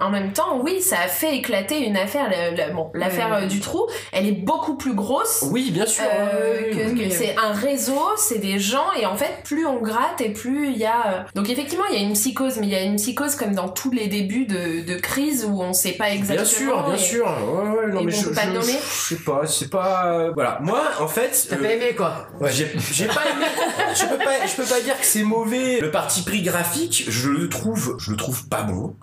En 0.00 0.10
même 0.10 0.32
temps, 0.32 0.60
oui, 0.60 0.82
ça 0.82 0.96
a 1.04 1.06
fait 1.06 1.36
éclater 1.36 1.86
une 1.86 1.96
affaire. 1.96 2.28
la- 2.28 2.50
la- 2.50 2.70
bon, 2.70 2.90
l'affaire 2.94 3.32
euh, 3.32 3.46
du 3.46 3.60
trou, 3.60 3.86
elle 4.12 4.26
est 4.26 4.32
beaucoup 4.32 4.76
plus 4.76 4.92
grosse. 4.92 5.44
Oui, 5.52 5.70
bien 5.70 5.86
sûr. 5.86 6.02
euh, 6.04 6.58
oui, 6.58 6.66
oui, 6.72 6.76
que, 6.76 6.90
oui. 6.94 7.08
que 7.08 7.14
c'est 7.14 7.36
un 7.36 7.52
réseau, 7.52 8.00
c'est 8.16 8.38
des 8.40 8.58
gens, 8.58 8.92
et 9.00 9.06
en 9.06 9.16
fait, 9.16 9.42
plus 9.44 9.64
on 9.66 9.80
gratte 9.80 10.20
et 10.20 10.30
plus 10.30 10.66
il 10.70 10.76
y 10.78 10.84
a. 10.84 11.06
euh, 11.06 11.22
Donc 11.36 11.48
effectivement, 11.48 11.84
il 11.92 11.96
y 11.96 11.98
a 11.98 12.02
une 12.04 12.14
psychose, 12.14 12.56
mais 12.58 12.66
il 12.66 12.72
y 12.72 12.74
a 12.74 12.82
une 12.82 12.96
psychose 12.96 13.36
comme 13.36 13.54
dans 13.54 13.68
tous 13.68 13.92
les 13.92 14.08
débuts 14.08 14.46
de, 14.46 14.84
de 14.84 14.98
crise 14.98 15.46
où 15.48 15.62
on 15.62 15.72
sait 15.72 15.92
pas 15.92 16.10
exactement. 16.10 16.44
Bien 16.44 16.44
sûr, 16.44 16.82
bien 16.86 16.94
et- 16.94 16.98
sûr. 16.98 17.26
Ouais, 17.26 17.70
ouais, 17.78 17.86
non, 17.92 18.00
et 18.00 18.04
mais 18.06 18.12
bon, 18.12 18.18
je, 18.20 18.28
pas 18.30 18.42
je, 18.52 18.60
je 18.60 19.14
sais 19.14 19.22
pas, 19.24 19.46
c'est 19.46 19.70
pas. 19.70 20.30
Voilà, 20.34 20.58
moi, 20.60 20.80
en 21.00 21.06
fait. 21.08 21.46
T'as 21.48 21.54
euh, 21.54 21.62
pas 21.62 21.70
aimé 21.72 21.94
quoi 21.96 22.26
Ouais, 22.40 22.50
j'ai 22.50 22.68
j'ai 22.92 23.06
pas 23.06 23.22
aimé. 23.32 23.46
je 23.94 24.06
peux 24.06 24.18
pas, 24.18 24.44
je 24.44 24.56
peux 24.56 24.64
pas 24.64 24.80
dire 24.80 24.98
que 24.98 25.06
c'est 25.06 25.22
mauvais. 25.22 25.78
Le 25.80 25.92
parti 25.92 26.22
pris 26.22 26.42
graphique, 26.42 27.04
je 27.08 27.28
le 27.30 27.48
trouve, 27.48 27.96
je 28.00 28.10
le 28.10 28.16
trouve 28.16 28.48
pas 28.48 28.62
bon. 28.62 28.96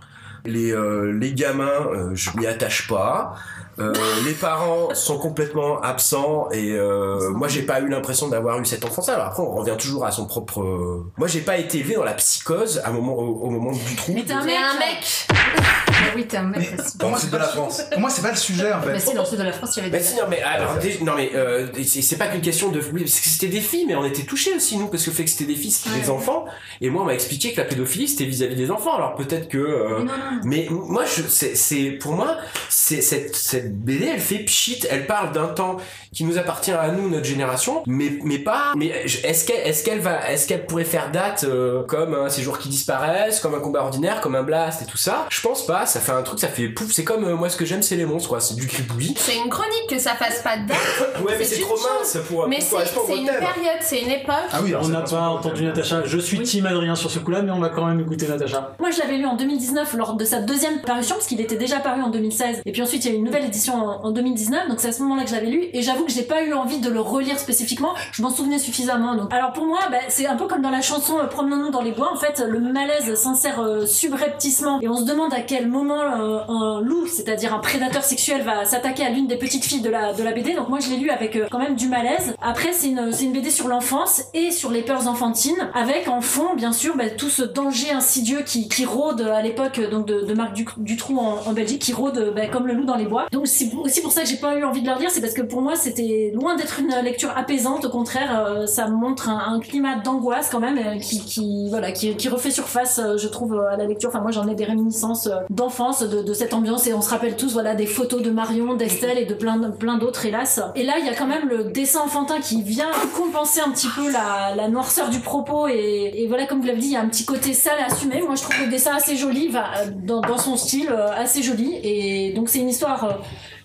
Les 0.45 0.71
euh, 0.71 1.11
gamins, 1.33 1.87
euh, 1.93 2.15
je 2.15 2.31
m'y 2.37 2.47
attache 2.47 2.87
pas. 2.87 3.35
Euh, 3.81 3.93
les 4.25 4.33
parents 4.33 4.93
sont 4.93 5.17
complètement 5.17 5.81
absents 5.81 6.49
et 6.51 6.71
euh, 6.73 7.29
moi 7.31 7.47
j'ai 7.47 7.63
pas 7.63 7.79
eu 7.81 7.87
l'impression 7.89 8.27
d'avoir 8.27 8.59
eu 8.59 8.65
cette 8.65 8.85
enfance. 8.85 9.09
Alors 9.09 9.25
après 9.27 9.41
on 9.43 9.51
revient 9.51 9.75
toujours 9.77 10.05
à 10.05 10.11
son 10.11 10.25
propre. 10.25 10.61
euh, 10.61 11.05
Moi 11.17 11.27
j'ai 11.27 11.41
pas 11.41 11.57
été 11.57 11.79
élevé 11.79 11.95
dans 11.95 12.03
la 12.03 12.13
psychose 12.13 12.79
à 12.83 12.89
un 12.89 12.93
moment 12.93 13.15
au, 13.15 13.41
au 13.45 13.49
moment 13.49 13.71
du 13.71 13.95
trou. 13.95 14.13
Mais 14.13 14.23
t'es 14.23 14.33
un 14.33 14.43
Mais 14.43 14.53
mec 14.53 14.57
un 14.61 14.79
mec 14.79 15.27
Ah 15.29 16.13
oui, 16.15 16.27
t'es 16.27 16.37
un 16.37 16.43
mec 16.43 16.59
Mais- 16.75 16.81
aussi. 16.81 16.97
Pour 16.97 17.09
moi, 17.09 17.17
le 17.17 17.21
c'est 17.21 17.27
sud 17.27 17.33
de 17.33 17.37
pas 17.37 17.43
la 17.43 17.49
le- 17.49 17.57
France. 17.57 17.81
Pour 17.91 17.99
moi, 17.99 18.09
c'est 18.09 18.21
pas 18.21 18.31
le 18.31 18.37
sujet 18.37 18.73
en 18.73 18.79
Bah 18.79 18.93
fait. 18.93 18.99
si, 18.99 19.13
dans 19.13 19.21
le 19.21 19.27
sud 19.27 19.37
de 19.39 19.43
la 19.43 19.51
France, 19.53 19.75
il 19.75 19.79
y 19.79 19.81
avait 19.81 19.91
Bah 19.91 19.97
des 19.99 20.03
si, 20.03 20.15
non 20.15 20.23
mais, 20.29 20.41
alors, 20.41 20.77
dé- 20.77 20.97
non, 21.01 21.13
mais 21.15 21.31
euh, 21.35 21.67
c'est 21.83 22.17
pas 22.17 22.27
qu'une 22.27 22.41
question 22.41 22.69
de... 22.69 22.79
Oui, 22.93 23.01
parce 23.03 23.19
que 23.19 23.27
c'était 23.29 23.47
des 23.47 23.61
filles, 23.61 23.85
mais 23.87 23.95
on 23.95 24.03
était 24.05 24.23
touchés 24.23 24.53
aussi, 24.55 24.77
nous, 24.77 24.87
parce 24.87 25.03
que 25.03 25.09
le 25.09 25.15
fait 25.15 25.23
que 25.25 25.29
c'était 25.29 25.45
des 25.45 25.55
filles, 25.55 25.71
c'était 25.71 25.95
Ouais. 25.95 26.01
des 26.01 26.09
enfants. 26.09 26.45
Et 26.81 26.89
moi, 26.89 27.03
on 27.03 27.05
m'a 27.05 27.13
expliqué 27.13 27.53
que 27.53 27.57
la 27.61 27.65
pédophilie, 27.67 28.07
c'était 28.07 28.25
vis-à-vis 28.25 28.55
des 28.55 28.71
enfants. 28.71 28.95
Alors 28.95 29.15
peut-être 29.15 29.47
que... 29.47 29.57
euh, 29.57 29.99
Mais 29.99 30.05
non, 30.05 30.13
non. 30.17 30.39
mais 30.43 30.67
moi, 30.69 31.03
je, 31.05 31.21
c'est, 31.27 31.55
c'est, 31.55 31.91
pour 31.91 32.13
moi, 32.13 32.37
c'est, 32.69 33.01
cette, 33.01 33.35
cette 33.35 33.70
BD, 33.71 34.05
elle 34.13 34.19
fait 34.19 34.39
pchit, 34.39 34.79
elle 34.89 35.07
parle 35.07 35.31
d'un 35.31 35.47
temps 35.47 35.77
qui 36.13 36.23
nous 36.23 36.37
appartient 36.37 36.71
à 36.71 36.89
nous, 36.89 37.09
notre 37.09 37.25
génération, 37.25 37.83
mais, 37.87 38.11
mais 38.23 38.37
pas, 38.39 38.73
mais 38.75 38.87
est-ce 38.87 39.45
qu'elle, 39.45 39.65
est-ce 39.67 39.83
qu'elle 39.83 39.99
va, 39.99 40.29
est-ce 40.29 40.47
qu'elle 40.47 40.65
pourrait 40.65 40.83
faire 40.83 41.11
date, 41.11 41.45
euh, 41.47 41.83
comme 41.83 42.13
un 42.13 42.29
séjour 42.29 42.57
qui 42.59 42.69
disparaissent, 42.69 43.39
comme 43.39 43.55
un 43.55 43.59
combat 43.59 43.81
ordinaire, 43.81 44.19
comme 44.21 44.35
un 44.35 44.43
blast 44.43 44.81
et 44.81 44.85
tout 44.85 44.97
ça? 44.97 45.25
Je 45.29 45.41
pense 45.41 45.65
pas, 45.65 45.85
ça 45.85 45.99
fait 45.99 46.11
un 46.11 46.21
truc, 46.21 46.39
ça 46.39 46.47
fait 46.49 46.67
pouf. 46.69 46.91
C'est 46.91 47.03
comme 47.03 47.23
euh, 47.23 47.35
moi, 47.35 47.49
ce 47.49 47.57
que 47.57 47.65
j'aime, 47.65 47.81
c'est 47.81 47.95
les 47.95 48.05
monstres, 48.05 48.29
quoi. 48.29 48.39
C'est 48.41 48.55
du 48.55 48.65
gribouillis. 48.67 49.15
C'est 49.17 49.37
une 49.37 49.49
chronique 49.49 49.87
que 49.89 49.99
ça 49.99 50.11
fasse 50.15 50.41
pas 50.41 50.57
de 50.57 50.67
date. 50.67 50.77
Ouais, 51.21 51.35
mais 51.37 51.45
C'est 51.45 51.61
trop 51.61 51.75
mince 51.77 52.17
pour, 52.27 52.47
Mais 52.47 52.59
c'est 52.59 52.75
une 53.15 53.25
thème. 53.25 53.35
période, 53.39 53.79
c'est 53.81 54.01
une 54.01 54.09
époque. 54.09 54.33
Ah 54.51 54.59
oui, 54.63 54.69
alors 54.69 54.85
On 54.85 54.89
n'a 54.89 55.01
pas 55.01 55.21
entendu. 55.29 55.63
Natacha. 55.63 56.01
Je 56.05 56.17
suis 56.17 56.39
Oui. 56.39 56.43
team 56.45 56.65
Adrien 56.65 56.95
sur 56.95 57.11
ce 57.11 57.19
coup-là, 57.19 57.41
mais 57.43 57.51
on 57.51 57.59
va 57.59 57.69
quand 57.69 57.85
même 57.85 57.99
écouter 57.99 58.27
Natacha. 58.27 58.75
Moi, 58.79 58.89
je 58.91 58.99
l'avais 58.99 59.17
lu 59.17 59.25
en 59.25 59.35
2019 59.35 59.93
lors 59.97 60.15
de 60.15 60.25
sa 60.25 60.39
deuxième 60.41 60.81
parution, 60.81 61.15
parce 61.15 61.27
qu'il 61.27 61.39
était 61.41 61.57
déjà 61.57 61.79
paru 61.79 62.01
en 62.01 62.09
2016. 62.09 62.61
Et 62.65 62.71
puis 62.71 62.81
ensuite, 62.81 63.05
il 63.05 63.09
y 63.09 63.11
a 63.11 63.13
eu 63.13 63.17
une 63.19 63.25
nouvelle 63.25 63.45
édition 63.51 63.75
en, 63.75 64.05
en 64.05 64.11
2019. 64.11 64.69
Donc 64.69 64.79
c'est 64.79 64.87
à 64.87 64.91
ce 64.91 65.01
moment-là 65.03 65.23
que 65.23 65.29
je 65.29 65.35
l'avais 65.35 65.49
lu. 65.49 65.69
Et 65.73 65.81
j'avoue 65.81 66.05
que 66.05 66.11
j'ai 66.11 66.23
pas 66.23 66.43
eu 66.43 66.53
envie 66.53 66.79
de 66.79 66.89
le 66.89 67.01
relire 67.01 67.37
spécifiquement. 67.37 67.93
Je 68.11 68.21
m'en 68.21 68.29
souvenais 68.29 68.59
suffisamment. 68.59 69.15
Donc, 69.15 69.33
alors 69.33 69.51
pour 69.53 69.65
moi, 69.65 69.79
bah, 69.91 69.97
c'est 70.09 70.25
un 70.25 70.35
peu 70.35 70.47
comme 70.47 70.61
dans 70.61 70.69
la 70.69 70.81
chanson 70.81 71.19
euh, 71.19 71.27
Promenons-nous 71.27 71.71
dans 71.71 71.81
les 71.81 71.91
bois. 71.91 72.11
En 72.11 72.17
fait, 72.17 72.43
le 72.47 72.59
malaise 72.59 73.13
s'insère 73.15 73.59
euh, 73.59 73.85
subrepticement. 73.85 74.79
Et 74.81 74.87
on 74.87 74.97
se 74.97 75.05
demande 75.05 75.33
à 75.33 75.41
quel 75.41 75.67
moment 75.67 76.01
euh, 76.01 76.39
un 76.47 76.81
loup, 76.81 77.07
c'est-à-dire 77.07 77.53
un 77.53 77.59
prédateur 77.59 78.03
sexuel, 78.03 78.43
va 78.43 78.65
s'attaquer 78.65 79.05
à 79.05 79.09
l'une 79.09 79.27
des 79.27 79.37
petites 79.37 79.65
filles 79.65 79.81
de 79.81 79.89
la, 79.89 80.13
BD. 80.13 80.53
Donc 80.53 80.69
moi, 80.69 80.79
je 80.79 80.89
l'ai 80.89 80.97
lu 80.97 81.09
avec 81.09 81.35
euh, 81.35 81.47
quand 81.49 81.59
même 81.59 81.75
du 81.75 81.87
malaise. 81.87 82.35
Après, 82.41 82.73
c'est 82.73 82.89
une, 82.89 83.31
BD 83.31 83.49
sur 83.49 83.67
l'enfance 83.67 84.23
et 84.33 84.51
sur 84.51 84.71
les 84.71 84.81
peurs 84.81 85.07
enfantines, 85.07 85.69
avec 85.73 86.07
en 86.07 86.21
fond, 86.21 86.55
bien 86.55 86.73
sûr, 86.73 86.95
bah, 86.95 87.09
tout 87.09 87.29
ce 87.29 87.43
danger 87.43 87.91
insidieux 87.91 88.41
qui, 88.45 88.85
rôde 88.85 89.21
à 89.21 89.41
l'époque 89.41 89.79
de, 89.79 90.33
Marc 90.33 90.53
Dutroux 90.77 91.19
en, 91.19 91.39
en 91.45 91.53
Belgique, 91.53 91.81
qui 91.81 91.93
rôde 91.93 92.33
bah, 92.35 92.47
comme 92.47 92.67
le 92.67 92.73
loup 92.73 92.85
dans 92.85 92.95
les 92.95 93.05
bois. 93.05 93.27
C'est 93.45 93.73
aussi 93.75 94.01
pour 94.01 94.11
ça 94.11 94.21
que 94.21 94.27
j'ai 94.27 94.37
pas 94.37 94.55
eu 94.55 94.63
envie 94.63 94.81
de 94.81 94.87
le 94.87 94.93
relire, 94.93 95.09
c'est 95.11 95.21
parce 95.21 95.33
que 95.33 95.41
pour 95.41 95.61
moi, 95.61 95.75
c'était 95.75 96.31
loin 96.33 96.55
d'être 96.55 96.79
une 96.79 96.93
lecture 97.03 97.31
apaisante. 97.35 97.85
Au 97.85 97.89
contraire, 97.89 98.45
euh, 98.45 98.65
ça 98.65 98.87
montre 98.87 99.29
un, 99.29 99.59
climat 99.59 99.95
d'angoisse 99.95 100.49
quand 100.49 100.59
même 100.59 100.77
euh, 100.77 100.99
qui, 100.99 101.23
qui 101.23 101.69
voilà 101.69 101.91
qui, 101.91 102.15
qui 102.15 102.29
refait 102.29 102.51
surface, 102.51 102.99
euh, 102.99 103.17
je 103.17 103.27
trouve, 103.27 103.59
à 103.59 103.77
la 103.77 103.85
lecture. 103.85 104.09
Enfin, 104.09 104.21
moi, 104.21 104.31
j'en 104.31 104.47
ai 104.47 104.55
des 104.55 104.65
réminiscences 104.65 105.29
d'enfance 105.49 106.01
de, 106.03 106.21
de 106.21 106.33
cette 106.33 106.53
ambiance 106.53 106.87
et 106.87 106.93
on 106.93 107.01
se 107.01 107.09
rappelle 107.09 107.35
tous 107.35 107.53
voilà 107.53 107.75
des 107.75 107.85
photos 107.85 108.21
de 108.21 108.31
Marion, 108.31 108.75
d'Estelle 108.75 109.17
et 109.17 109.25
de 109.25 109.33
plein 109.33 109.59
plein 109.71 109.97
d'autres 109.97 110.25
hélas. 110.25 110.61
Et 110.75 110.83
là, 110.83 110.93
il 110.99 111.05
y 111.05 111.09
a 111.09 111.15
quand 111.15 111.27
même 111.27 111.47
le 111.47 111.65
dessin 111.65 112.01
enfantin 112.01 112.39
qui 112.39 112.61
vient 112.61 112.91
compenser 113.15 113.61
un 113.61 113.71
petit 113.71 113.87
peu 113.95 114.11
la, 114.11 114.55
la 114.55 114.67
noirceur 114.67 115.09
du 115.09 115.19
propos 115.19 115.67
et, 115.67 116.25
voilà 116.27 116.45
comme 116.45 116.61
vous 116.61 116.67
l'avez 116.67 116.79
dit, 116.79 116.87
il 116.87 116.93
y 116.93 116.97
a 116.97 117.01
un 117.01 117.09
petit 117.09 117.25
côté 117.25 117.53
sale 117.53 117.79
à 117.79 117.91
assumer. 117.91 118.21
Moi, 118.21 118.35
je 118.35 118.43
trouve 118.43 118.55
le 118.63 118.69
dessin 118.69 118.95
assez 118.95 119.15
joli, 119.15 119.49
va 119.49 119.65
dans, 120.03 120.21
dans 120.21 120.37
son 120.37 120.55
style 120.55 120.89
assez 121.15 121.43
joli 121.43 121.79
et 121.83 122.33
donc 122.33 122.49
c'est 122.49 122.59
une 122.59 122.69
histoire. 122.69 123.19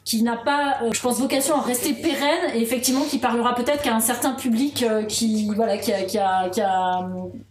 Qui 0.07 0.23
n'a 0.23 0.37
pas, 0.37 0.79
euh, 0.83 0.91
je 0.95 1.01
pense, 1.01 1.19
vocation 1.19 1.57
à 1.57 1.63
rester 1.63 1.93
pérenne 1.93 2.55
et 2.55 2.63
effectivement 2.63 3.03
qui 3.03 3.19
parlera 3.19 3.57
peut-être 3.57 3.83
qu'à 3.83 3.95
un 3.95 4.01
certain 4.01 4.33
public 4.35 4.85
euh, 4.85 5.03
qui, 5.03 5.51
voilà, 5.55 5.77
qui 5.79 5.93
a, 5.93 6.05
qui 6.05 6.17
a, 6.17 6.49
qui 6.49 6.61
a, 6.61 7.07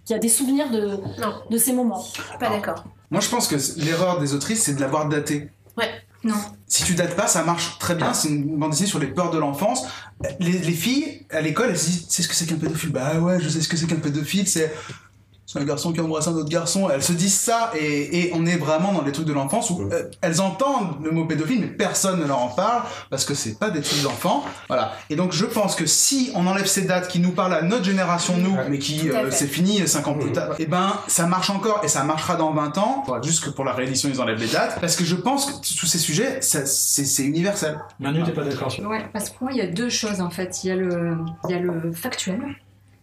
qui 0.05 0.13
a 0.13 0.17
des 0.17 0.29
souvenirs 0.29 0.71
de, 0.71 0.97
Non. 1.21 1.33
de 1.51 1.57
ces 1.57 1.73
moments. 1.73 2.03
Pas 2.39 2.49
d'accord. 2.49 2.85
Moi, 3.11 3.19
je 3.19 3.29
pense 3.29 3.47
que 3.49 3.57
l'erreur 3.83 4.19
des 4.19 4.33
autrices, 4.33 4.63
c'est 4.63 4.73
de 4.73 4.79
l'avoir 4.81 5.07
datée. 5.09 5.49
Non. 6.23 6.33
Si 6.65 6.83
tu 6.83 6.95
dates 6.95 7.15
pas, 7.15 7.27
ça 7.27 7.43
marche 7.43 7.77
très 7.77 7.93
bien. 7.93 8.11
C'est 8.13 8.29
une 8.29 8.57
bande 8.57 8.71
dessinée 8.71 8.89
sur 8.89 8.97
les 8.97 9.05
peurs 9.05 9.29
de 9.29 9.37
l'enfance. 9.37 9.85
Les, 10.39 10.53
les 10.53 10.71
filles, 10.71 11.23
à 11.29 11.39
l'école, 11.39 11.69
elles 11.69 11.77
se 11.77 11.85
disent 11.85 12.05
C'est 12.09 12.23
ce 12.23 12.27
que 12.27 12.33
c'est 12.33 12.47
qu'un 12.47 12.55
pédophile 12.55 12.89
Bah 12.91 13.19
ouais, 13.19 13.39
je 13.39 13.47
sais 13.47 13.61
ce 13.61 13.69
que 13.69 13.77
c'est 13.77 13.85
qu'un 13.85 13.97
pédophile. 13.97 14.47
C'est. 14.47 14.73
C'est 15.47 15.59
un 15.59 15.63
garçon 15.63 15.93
qui 15.93 16.01
embrasse 16.01 16.27
un 16.27 16.33
autre 16.33 16.49
garçon. 16.49 16.89
Elles 16.89 17.03
se 17.03 17.13
disent 17.13 17.39
ça 17.39 17.71
et, 17.79 18.19
et 18.19 18.31
on 18.33 18.45
est 18.47 18.57
vraiment 18.57 18.91
dans 18.93 19.03
les 19.03 19.11
trucs 19.11 19.27
de 19.27 19.33
l'enfance 19.33 19.69
où 19.69 19.81
euh, 19.91 20.09
elles 20.21 20.41
entendent 20.41 20.97
le 21.03 21.11
mot 21.11 21.25
pédophile 21.25 21.61
mais 21.61 21.67
personne 21.67 22.19
ne 22.19 22.25
leur 22.25 22.39
en 22.39 22.47
parle 22.47 22.81
parce 23.11 23.25
que 23.25 23.33
c'est 23.35 23.59
pas 23.59 23.69
des 23.69 23.81
trucs 23.81 24.01
d'enfants. 24.01 24.43
Voilà. 24.67 24.93
Et 25.09 25.15
donc 25.15 25.33
je 25.33 25.45
pense 25.45 25.75
que 25.75 25.85
si 25.85 26.31
on 26.35 26.47
enlève 26.47 26.65
ces 26.65 26.81
dates 26.83 27.07
qui 27.07 27.19
nous 27.19 27.31
parlent 27.31 27.53
à 27.53 27.61
notre 27.61 27.83
génération, 27.85 28.37
nous, 28.37 28.55
Ouais. 28.55 28.69
mais 28.69 28.79
qui 28.79 29.09
euh, 29.11 29.29
c'est 29.31 29.47
fini 29.47 29.87
5 29.87 30.07
ans 30.07 30.13
plus 30.15 30.31
tard, 30.31 30.55
et 30.59 30.65
ben 30.65 30.93
ça 31.07 31.25
marche 31.27 31.49
encore 31.49 31.81
et 31.83 31.87
ça 31.87 32.03
marchera 32.03 32.35
dans 32.37 32.51
20 32.53 32.77
ans. 32.79 33.03
Faudra 33.05 33.21
juste 33.21 33.43
que 33.43 33.49
pour 33.51 33.65
la 33.65 33.73
réédition 33.73 34.09
ils 34.11 34.19
enlèvent 34.21 34.39
les 34.39 34.47
dates 34.47 34.79
parce 34.81 34.95
que 34.95 35.05
je 35.05 35.15
pense 35.15 35.45
que 35.45 35.51
tous 35.79 35.85
ces 35.85 35.99
sujets, 35.99 36.41
ça- 36.41 36.65
c'est 36.65 37.05
c'est 37.05 37.23
universel. 37.23 37.79
Manu, 37.99 38.23
t'es 38.23 38.31
pas 38.31 38.43
d'accord 38.43 38.71
sur 38.71 38.83
Ouais, 38.89 39.05
parce 39.13 39.29
que 39.29 39.35
pour 39.37 39.43
moi, 39.43 39.51
il 39.53 39.57
y 39.59 39.61
a 39.61 39.67
deux 39.67 39.89
choses 39.89 40.21
en 40.21 40.29
fait. 40.29 40.63
Il 40.63 40.67
y 40.67 40.71
a 40.71 40.75
le, 40.75 41.17
il 41.47 41.51
y 41.51 41.53
a 41.53 41.59
le 41.59 41.91
factuel, 41.91 42.39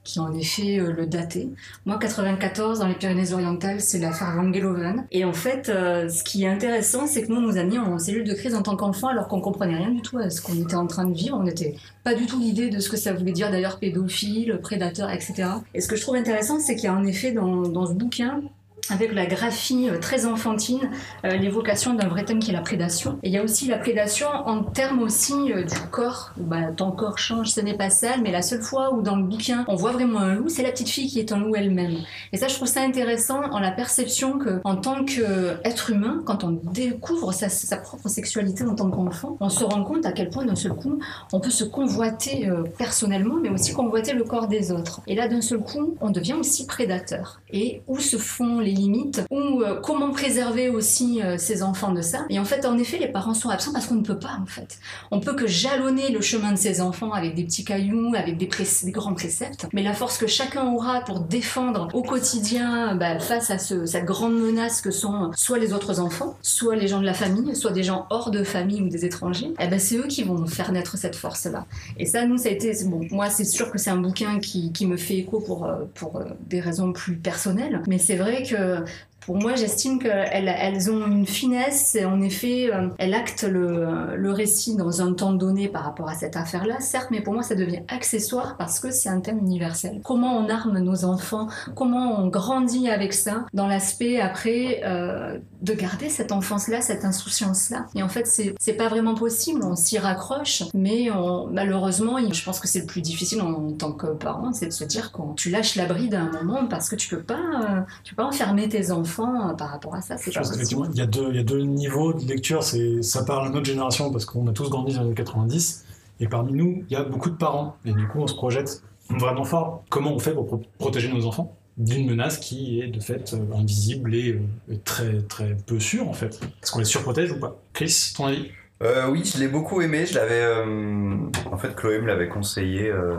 qui 0.04 0.18
en 0.20 0.34
effet 0.34 0.78
euh, 0.78 0.92
le 0.92 1.06
daté. 1.06 1.48
Moi, 1.86 1.98
94, 1.98 2.80
dans 2.80 2.88
les 2.88 2.94
Pyrénées-Orientales, 2.94 3.80
c'est 3.80 3.98
l'affaire 3.98 4.34
Van 4.34 4.52
Geloven. 4.52 5.06
Et 5.12 5.24
en 5.24 5.32
fait, 5.32 5.68
euh, 5.68 6.08
ce 6.08 6.24
qui 6.24 6.44
est 6.44 6.48
intéressant, 6.48 7.06
c'est 7.06 7.22
que 7.22 7.28
nous, 7.28 7.36
on 7.36 7.40
nous 7.40 7.58
a 7.58 7.64
mis 7.64 7.78
en 7.78 7.98
cellule 7.98 8.24
de 8.24 8.34
crise 8.34 8.54
en 8.54 8.62
tant 8.62 8.76
qu'enfant, 8.76 9.08
alors 9.08 9.28
qu'on 9.28 9.40
comprenait 9.40 9.76
rien 9.76 9.90
du 9.90 10.02
tout 10.02 10.18
à 10.18 10.30
ce 10.30 10.40
qu'on 10.40 10.54
était 10.54 10.74
en 10.74 10.86
train 10.86 11.04
de 11.04 11.14
vivre. 11.14 11.36
On 11.38 11.44
n'était 11.44 11.76
pas 12.04 12.14
du 12.14 12.26
tout 12.26 12.38
l'idée 12.38 12.70
de 12.70 12.80
ce 12.80 12.88
que 12.88 12.96
ça 12.96 13.12
voulait 13.12 13.32
dire 13.32 13.50
d'ailleurs 13.50 13.78
pédophile, 13.78 14.58
prédateur, 14.62 15.10
etc. 15.10 15.48
Et 15.74 15.80
ce 15.80 15.88
que 15.88 15.96
je 15.96 16.02
trouve 16.02 16.16
intéressant, 16.16 16.58
c'est 16.58 16.74
qu'il 16.74 16.84
y 16.84 16.88
a 16.88 16.94
en 16.94 17.04
effet 17.04 17.32
dans, 17.32 17.62
dans 17.62 17.86
ce 17.86 17.92
bouquin, 17.92 18.42
avec 18.90 19.12
la 19.12 19.26
graphie 19.26 19.88
euh, 19.88 19.98
très 19.98 20.26
enfantine, 20.26 20.90
euh, 21.24 21.36
l'évocation 21.36 21.94
d'un 21.94 22.08
vrai 22.08 22.24
thème 22.24 22.40
qui 22.40 22.50
est 22.50 22.54
la 22.54 22.60
prédation. 22.60 23.18
Et 23.22 23.28
il 23.28 23.32
y 23.32 23.38
a 23.38 23.42
aussi 23.42 23.68
la 23.68 23.78
prédation 23.78 24.26
en 24.28 24.62
termes 24.62 25.00
aussi 25.00 25.52
euh, 25.52 25.62
du 25.62 25.78
corps. 25.90 26.32
Bah, 26.36 26.72
ton 26.76 26.90
corps 26.90 27.18
change, 27.18 27.50
ce 27.50 27.60
n'est 27.60 27.76
pas 27.76 27.90
sale, 27.90 28.20
mais 28.22 28.32
la 28.32 28.42
seule 28.42 28.62
fois 28.62 28.92
où 28.92 29.02
dans 29.02 29.16
le 29.16 29.22
bouquin 29.22 29.64
on 29.68 29.76
voit 29.76 29.92
vraiment 29.92 30.20
un 30.20 30.34
loup, 30.34 30.48
c'est 30.48 30.62
la 30.62 30.72
petite 30.72 30.88
fille 30.88 31.06
qui 31.06 31.20
est 31.20 31.32
un 31.32 31.38
loup 31.38 31.54
elle-même. 31.54 31.96
Et 32.32 32.36
ça, 32.36 32.48
je 32.48 32.54
trouve 32.54 32.68
ça 32.68 32.82
intéressant 32.82 33.42
en 33.52 33.60
la 33.60 33.70
perception 33.70 34.38
que, 34.38 34.60
en 34.64 34.76
tant 34.76 35.04
qu'être 35.04 35.90
humain, 35.90 36.22
quand 36.24 36.44
on 36.44 36.50
découvre 36.50 37.32
sa, 37.32 37.48
sa 37.48 37.76
propre 37.76 38.08
sexualité 38.08 38.64
en 38.64 38.74
tant 38.74 38.90
qu'enfant, 38.90 39.36
on 39.40 39.48
se 39.48 39.64
rend 39.64 39.84
compte 39.84 40.06
à 40.06 40.12
quel 40.12 40.28
point 40.28 40.44
d'un 40.44 40.56
seul 40.56 40.72
coup 40.72 40.98
on 41.32 41.40
peut 41.40 41.50
se 41.50 41.64
convoiter 41.64 42.48
personnellement, 42.78 43.36
mais 43.40 43.50
aussi 43.50 43.72
convoiter 43.72 44.12
le 44.12 44.24
corps 44.24 44.48
des 44.48 44.72
autres. 44.72 45.00
Et 45.06 45.14
là, 45.14 45.28
d'un 45.28 45.40
seul 45.40 45.60
coup, 45.60 45.96
on 46.00 46.10
devient 46.10 46.34
aussi 46.34 46.66
prédateur. 46.66 47.40
Et 47.52 47.82
où 47.86 47.98
se 47.98 48.16
font 48.16 48.58
les 48.58 48.71
limites 48.72 49.22
Ou 49.30 49.62
euh, 49.62 49.80
comment 49.80 50.10
préserver 50.10 50.68
aussi 50.68 51.20
euh, 51.22 51.36
ces 51.38 51.62
enfants 51.62 51.92
de 51.92 52.02
ça 52.02 52.24
Et 52.30 52.38
en 52.38 52.44
fait, 52.44 52.64
en 52.66 52.76
effet, 52.78 52.98
les 52.98 53.08
parents 53.08 53.34
sont 53.34 53.48
absents 53.50 53.72
parce 53.72 53.86
qu'on 53.86 53.94
ne 53.96 54.02
peut 54.02 54.18
pas, 54.18 54.38
en 54.42 54.46
fait. 54.46 54.78
On 55.10 55.20
peut 55.20 55.34
que 55.34 55.46
jalonner 55.46 56.10
le 56.10 56.20
chemin 56.20 56.52
de 56.52 56.58
ces 56.58 56.80
enfants 56.80 57.12
avec 57.12 57.34
des 57.34 57.44
petits 57.44 57.64
cailloux, 57.64 58.12
avec 58.16 58.36
des, 58.38 58.48
des 58.84 58.90
grands 58.90 59.14
préceptes, 59.14 59.66
mais 59.72 59.82
la 59.82 59.92
force 59.94 60.18
que 60.18 60.26
chacun 60.26 60.64
aura 60.72 61.00
pour 61.00 61.20
défendre 61.20 61.88
au 61.94 62.02
quotidien 62.02 62.94
bah, 62.96 63.18
face 63.18 63.50
à 63.50 63.58
ce- 63.58 63.86
cette 63.86 64.04
grande 64.04 64.38
menace 64.38 64.80
que 64.80 64.90
sont 64.90 65.30
soit 65.34 65.58
les 65.58 65.72
autres 65.72 66.00
enfants, 66.00 66.36
soit 66.42 66.76
les 66.76 66.88
gens 66.88 67.00
de 67.00 67.06
la 67.06 67.14
famille, 67.14 67.54
soit 67.56 67.72
des 67.72 67.82
gens 67.82 68.06
hors 68.10 68.30
de 68.30 68.42
famille 68.44 68.80
ou 68.82 68.88
des 68.88 69.04
étrangers, 69.04 69.52
eh 69.60 69.68
ben, 69.68 69.78
c'est 69.78 69.96
eux 69.96 70.06
qui 70.08 70.22
vont 70.22 70.46
faire 70.46 70.72
naître 70.72 70.96
cette 70.96 71.16
force-là. 71.16 71.66
Et 71.98 72.06
ça, 72.06 72.24
nous, 72.26 72.36
ça 72.38 72.48
a 72.48 72.52
été. 72.52 72.72
Bon, 72.86 73.00
moi, 73.10 73.28
c'est 73.30 73.44
sûr 73.44 73.70
que 73.70 73.78
c'est 73.78 73.90
un 73.90 73.96
bouquin 73.96 74.38
qui, 74.38 74.72
qui 74.72 74.86
me 74.86 74.96
fait 74.96 75.16
écho 75.18 75.40
pour, 75.40 75.64
euh, 75.66 75.84
pour 75.94 76.16
euh, 76.16 76.24
des 76.48 76.60
raisons 76.60 76.92
plus 76.92 77.16
personnelles. 77.16 77.82
Mais 77.88 77.98
c'est 77.98 78.16
vrai 78.16 78.42
que 78.42 78.54
euh, 78.62 78.84
pour 79.26 79.36
moi, 79.36 79.54
j'estime 79.54 79.98
qu'elles 80.00 80.48
elles 80.58 80.90
ont 80.90 81.06
une 81.06 81.26
finesse 81.26 81.94
et 81.94 82.04
en 82.04 82.20
effet, 82.20 82.70
euh, 82.72 82.88
elles 82.98 83.14
actent 83.14 83.44
le, 83.44 84.16
le 84.16 84.32
récit 84.32 84.74
dans 84.76 85.00
un 85.00 85.12
temps 85.14 85.32
donné 85.32 85.68
par 85.68 85.84
rapport 85.84 86.08
à 86.08 86.14
cette 86.14 86.36
affaire-là, 86.36 86.80
certes, 86.80 87.08
mais 87.10 87.20
pour 87.20 87.32
moi, 87.32 87.42
ça 87.42 87.54
devient 87.54 87.82
accessoire 87.88 88.56
parce 88.58 88.80
que 88.80 88.90
c'est 88.90 89.08
un 89.08 89.20
thème 89.20 89.38
universel. 89.38 90.00
Comment 90.04 90.36
on 90.36 90.48
arme 90.48 90.78
nos 90.80 91.04
enfants, 91.04 91.46
comment 91.76 92.18
on 92.20 92.28
grandit 92.28 92.88
avec 92.90 93.12
ça, 93.12 93.46
dans 93.54 93.66
l'aspect 93.68 94.20
après 94.20 94.80
euh, 94.84 95.38
de 95.60 95.72
garder 95.72 96.08
cette 96.08 96.32
enfance-là, 96.32 96.80
cette 96.80 97.04
insouciance-là. 97.04 97.86
Et 97.94 98.02
en 98.02 98.08
fait, 98.08 98.26
c'est 98.26 98.72
pas 98.72 98.88
vraiment 98.88 99.14
possible, 99.14 99.62
on 99.62 99.76
s'y 99.76 99.98
raccroche, 99.98 100.64
mais 100.74 101.10
on- 101.12 101.46
malheureusement, 101.46 102.16
je 102.32 102.44
pense 102.44 102.58
que 102.58 102.66
c'est 102.66 102.80
le 102.80 102.86
plus 102.86 103.02
difficile 103.02 103.40
en, 103.42 103.70
tant 103.72 103.92
que 103.92 104.08
parent, 104.08 104.52
c'est 104.52 104.66
de 104.66 104.72
se 104.72 104.84
dire 104.84 105.12
quand 105.12 105.34
tu 105.36 105.50
lâches 105.50 105.76
la 105.76 105.86
bride 105.86 106.14
à 106.14 106.22
un 106.22 106.30
moment 106.32 106.66
parce 106.66 106.88
que 106.88 106.96
tu 106.96 107.08
peux 107.08 107.22
pas, 107.22 107.34
euh, 107.34 107.80
tu 108.02 108.14
peux 108.14 108.22
pas 108.22 108.28
enfermer 108.28 108.68
tes 108.68 108.90
enfants 108.90 109.11
euh, 109.20 109.54
par 109.54 109.70
rapport 109.70 109.94
à 109.94 110.00
ça, 110.00 110.16
c'est 110.16 110.32
possible. 110.32 110.50
qu'effectivement, 110.52 110.86
il 110.92 110.98
y, 110.98 111.00
a 111.02 111.06
deux- 111.06 111.28
il 111.30 111.36
y 111.36 111.38
a 111.40 111.44
deux 111.44 111.60
niveaux 111.60 112.12
de 112.12 112.26
lecture. 112.26 112.62
C'est, 112.62 113.02
ça 113.02 113.24
parle 113.24 113.46
à 113.46 113.50
notre 113.50 113.66
génération 113.66 114.10
parce 114.10 114.24
qu'on 114.24 114.46
a 114.48 114.52
tous 114.52 114.70
grandi 114.70 114.94
dans 114.94 115.00
les 115.02 115.06
années 115.06 115.14
90. 115.14 115.84
Et 116.20 116.28
parmi 116.28 116.52
nous, 116.52 116.84
il 116.88 116.92
y 116.92 116.96
a 116.96 117.02
beaucoup 117.02 117.30
de 117.30 117.36
parents. 117.36 117.76
Et 117.84 117.92
du 117.92 118.06
coup, 118.06 118.20
on 118.20 118.26
se 118.26 118.34
projette 118.34 118.82
vraiment 119.10 119.44
fort. 119.44 119.84
Comment 119.90 120.12
on 120.14 120.18
fait 120.18 120.32
pour 120.32 120.46
pro- 120.46 120.62
protéger 120.78 121.12
nos 121.12 121.26
enfants 121.26 121.56
d'une 121.78 122.06
menace 122.08 122.38
qui 122.38 122.80
est 122.80 122.88
de 122.88 123.00
fait 123.00 123.32
euh, 123.32 123.56
invisible 123.56 124.14
et, 124.14 124.32
euh, 124.34 124.40
et 124.74 124.78
très, 124.78 125.22
très 125.22 125.56
peu 125.66 125.80
sûre 125.80 126.08
en 126.08 126.12
fait? 126.12 126.38
Est-ce 126.62 126.70
qu'on 126.70 126.78
les 126.80 126.84
surprotège 126.84 127.32
ou 127.32 127.40
pas? 127.40 127.56
Chris, 127.72 128.12
ton 128.16 128.26
avis? 128.26 128.50
Euh, 128.82 129.08
oui, 129.10 129.22
je 129.24 129.38
l'ai 129.38 129.48
beaucoup 129.48 129.80
aimé. 129.80 130.04
Je 130.06 130.14
l'avais. 130.14 130.42
euh, 130.42 131.16
En 131.50 131.56
fait, 131.56 131.74
Chloé 131.74 132.00
me 132.00 132.06
l'avait 132.06 132.28
conseillé 132.28 132.88
euh, 132.90 133.16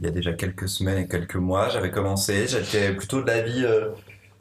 il 0.00 0.04
y 0.06 0.08
a 0.08 0.10
déjà 0.10 0.32
quelques 0.32 0.68
semaines 0.68 0.98
et 0.98 1.06
quelques 1.06 1.36
mois. 1.36 1.68
J'avais 1.68 1.90
commencé. 1.90 2.46
J'étais 2.48 2.92
plutôt 2.94 3.22
de 3.22 3.26
l'avis 3.28 3.64
euh, 3.64 3.90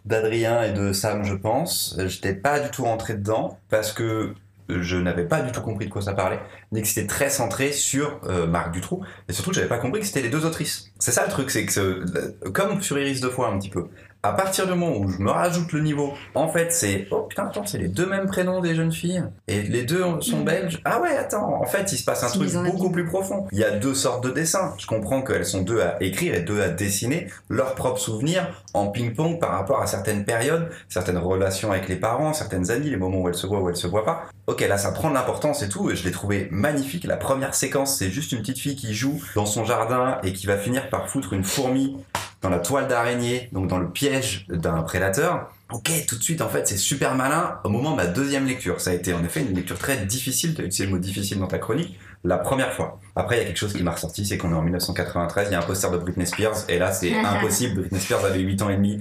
d'Adrien 0.06 0.64
et 0.64 0.74
de 0.74 0.94
Sam, 0.94 1.24
je 1.24 1.34
pense. 1.34 1.98
J'étais 2.06 2.34
pas 2.34 2.60
du 2.60 2.70
tout 2.70 2.84
rentré 2.84 3.14
dedans 3.16 3.58
parce 3.70 3.92
que 3.92 4.34
je 4.70 4.98
n'avais 4.98 5.26
pas 5.26 5.42
du 5.42 5.52
tout 5.52 5.62
compris 5.62 5.88
de 5.88 5.92
quoi 5.92 6.02
ça 6.02 6.14
parlait, 6.14 6.40
ni 6.72 6.82
que 6.82 6.88
c'était 6.88 7.08
très 7.08 7.30
centré 7.30 7.72
sur 7.72 8.20
euh, 8.24 8.48
Marc 8.48 8.72
Dutroux, 8.72 9.04
et 9.28 9.34
surtout 9.34 9.54
j'avais 9.54 9.68
pas 9.68 9.78
compris 9.78 10.00
que 10.00 10.06
c'était 10.06 10.22
les 10.22 10.30
deux 10.30 10.46
autrices. 10.46 10.92
C'est 11.00 11.12
ça 11.12 11.26
le 11.26 11.32
truc, 11.32 11.52
c'est 11.52 11.66
que 11.66 12.50
comme 12.50 12.82
sur 12.82 12.98
Iris 12.98 13.22
deux 13.22 13.30
fois 13.30 13.50
un 13.50 13.60
petit 13.60 13.70
peu. 13.70 13.88
À 14.26 14.32
partir 14.32 14.66
du 14.68 14.74
moment 14.74 14.96
où 14.98 15.10
je 15.10 15.18
me 15.18 15.30
rajoute 15.30 15.74
le 15.74 15.82
niveau, 15.82 16.14
en 16.34 16.48
fait 16.48 16.72
c'est 16.72 17.10
oh 17.12 17.24
putain 17.30 17.48
attends 17.48 17.66
c'est 17.66 17.78
les 17.78 17.90
deux 17.90 18.06
mêmes 18.06 18.26
prénoms 18.26 18.62
des 18.62 18.74
jeunes 18.74 18.94
filles 18.94 19.22
et 19.50 19.64
les 19.64 19.84
deux 19.84 20.02
sont 20.22 20.38
Mhm. 20.38 20.46
belges. 20.46 20.82
Ah 20.86 21.02
ouais 21.02 21.18
attends 21.18 21.62
en 21.62 21.66
fait 21.66 21.92
il 21.92 21.98
se 21.98 22.06
passe 22.06 22.24
un 22.24 22.30
truc 22.30 22.50
beaucoup 22.54 22.90
plus 22.90 23.06
profond. 23.06 23.48
Il 23.52 23.58
y 23.60 23.66
a 23.66 23.72
deux 23.72 23.94
sortes 23.94 24.24
de 24.24 24.30
dessins. 24.30 24.76
Je 24.78 24.88
comprends 24.88 25.24
qu'elles 25.24 25.46
sont 25.46 25.62
deux 25.62 25.82
à 25.82 26.02
écrire 26.02 26.34
et 26.36 26.40
deux 26.40 26.62
à 26.62 26.70
dessiner 26.70 27.28
leurs 27.50 27.76
propres 27.76 28.00
souvenirs 28.00 28.64
en 28.74 28.88
ping-pong 28.88 29.42
par 29.42 29.52
rapport 29.52 29.82
à 29.82 29.88
certaines 29.88 30.24
périodes, 30.24 30.70
certaines 30.88 31.18
relations 31.18 31.72
avec 31.74 31.90
les 31.90 31.98
parents, 31.98 32.32
certaines 32.32 32.72
amies, 32.72 32.92
les 32.92 32.96
moments 32.98 33.20
où 33.24 33.28
elles 33.28 33.36
se 33.36 33.46
voient 33.46 33.60
ou 33.60 33.68
elles 33.68 33.76
se 33.76 33.88
voient 33.88 34.06
pas. 34.06 34.24
Ok 34.48 34.62
là 34.62 34.78
ça 34.78 34.94
prend 34.94 35.10
de 35.10 35.16
l'importance 35.16 35.64
et 35.64 35.68
tout 35.68 35.92
et 35.92 35.98
je 35.98 36.06
l'ai 36.06 36.12
trouvé 36.12 36.48
magnifique. 36.50 37.04
La 37.04 37.18
première 37.18 37.56
séquence 37.56 37.98
c'est 37.98 38.10
juste 38.10 38.32
une 38.32 38.40
petite 38.40 38.60
fille 38.60 38.78
qui 38.78 38.94
joue 38.94 39.22
dans 39.36 39.46
son 39.46 39.66
jardin 39.66 40.20
et 40.24 40.32
qui 40.32 40.48
va 40.48 40.56
finir 40.58 40.90
par 40.90 41.10
foutre 41.10 41.34
une 41.34 41.44
fourmi 41.44 41.98
dans 42.44 42.50
la 42.50 42.60
toile 42.60 42.88
d'araignée, 42.88 43.50
donc 43.54 43.68
dans 43.68 43.80
le 43.80 43.90
piège 43.90 44.46
d'un 44.50 44.84
prédateur. 44.84 45.50
Ok, 45.72 45.90
tout 46.08 46.18
de 46.18 46.22
suite, 46.22 46.42
en 46.42 46.50
fait, 46.50 46.68
c'est 46.68 46.78
super 46.78 47.16
malin 47.16 47.60
au 47.64 47.70
moment 47.70 47.92
de 47.92 47.96
ma 47.96 48.06
deuxième 48.06 48.46
lecture. 48.46 48.80
Ça 48.82 48.92
a 48.92 48.94
été 48.94 49.14
en 49.14 49.24
effet 49.24 49.42
une 49.42 49.56
lecture 49.56 49.80
très 49.80 50.06
difficile, 50.06 50.54
tu 50.54 50.62
as 50.62 50.66
utilisé 50.66 50.86
le 50.86 50.92
mot 50.92 50.98
difficile 51.00 51.40
dans 51.40 51.48
ta 51.48 51.58
chronique, 51.58 51.98
la 52.24 52.38
première 52.38 52.74
fois. 52.74 53.00
Après, 53.16 53.36
il 53.36 53.40
y 53.40 53.42
a 53.44 53.46
quelque 53.46 53.58
chose 53.58 53.74
qui 53.74 53.84
m'a 53.84 53.92
ressorti, 53.92 54.26
c'est 54.26 54.38
qu'on 54.38 54.52
est 54.52 54.56
en 54.56 54.62
1993, 54.62 55.50
il 55.50 55.52
y 55.52 55.56
a 55.56 55.60
un 55.60 55.64
poster 55.64 55.92
de 55.92 55.98
Britney 55.98 56.26
Spears, 56.26 56.66
et 56.68 56.80
là, 56.80 56.92
c'est 56.92 57.14
impossible, 57.24 57.82
Britney 57.82 58.00
Spears 58.00 58.26
avait 58.26 58.40
8 58.40 58.62
ans 58.64 58.70
et 58.70 58.76
demi. 58.76 59.00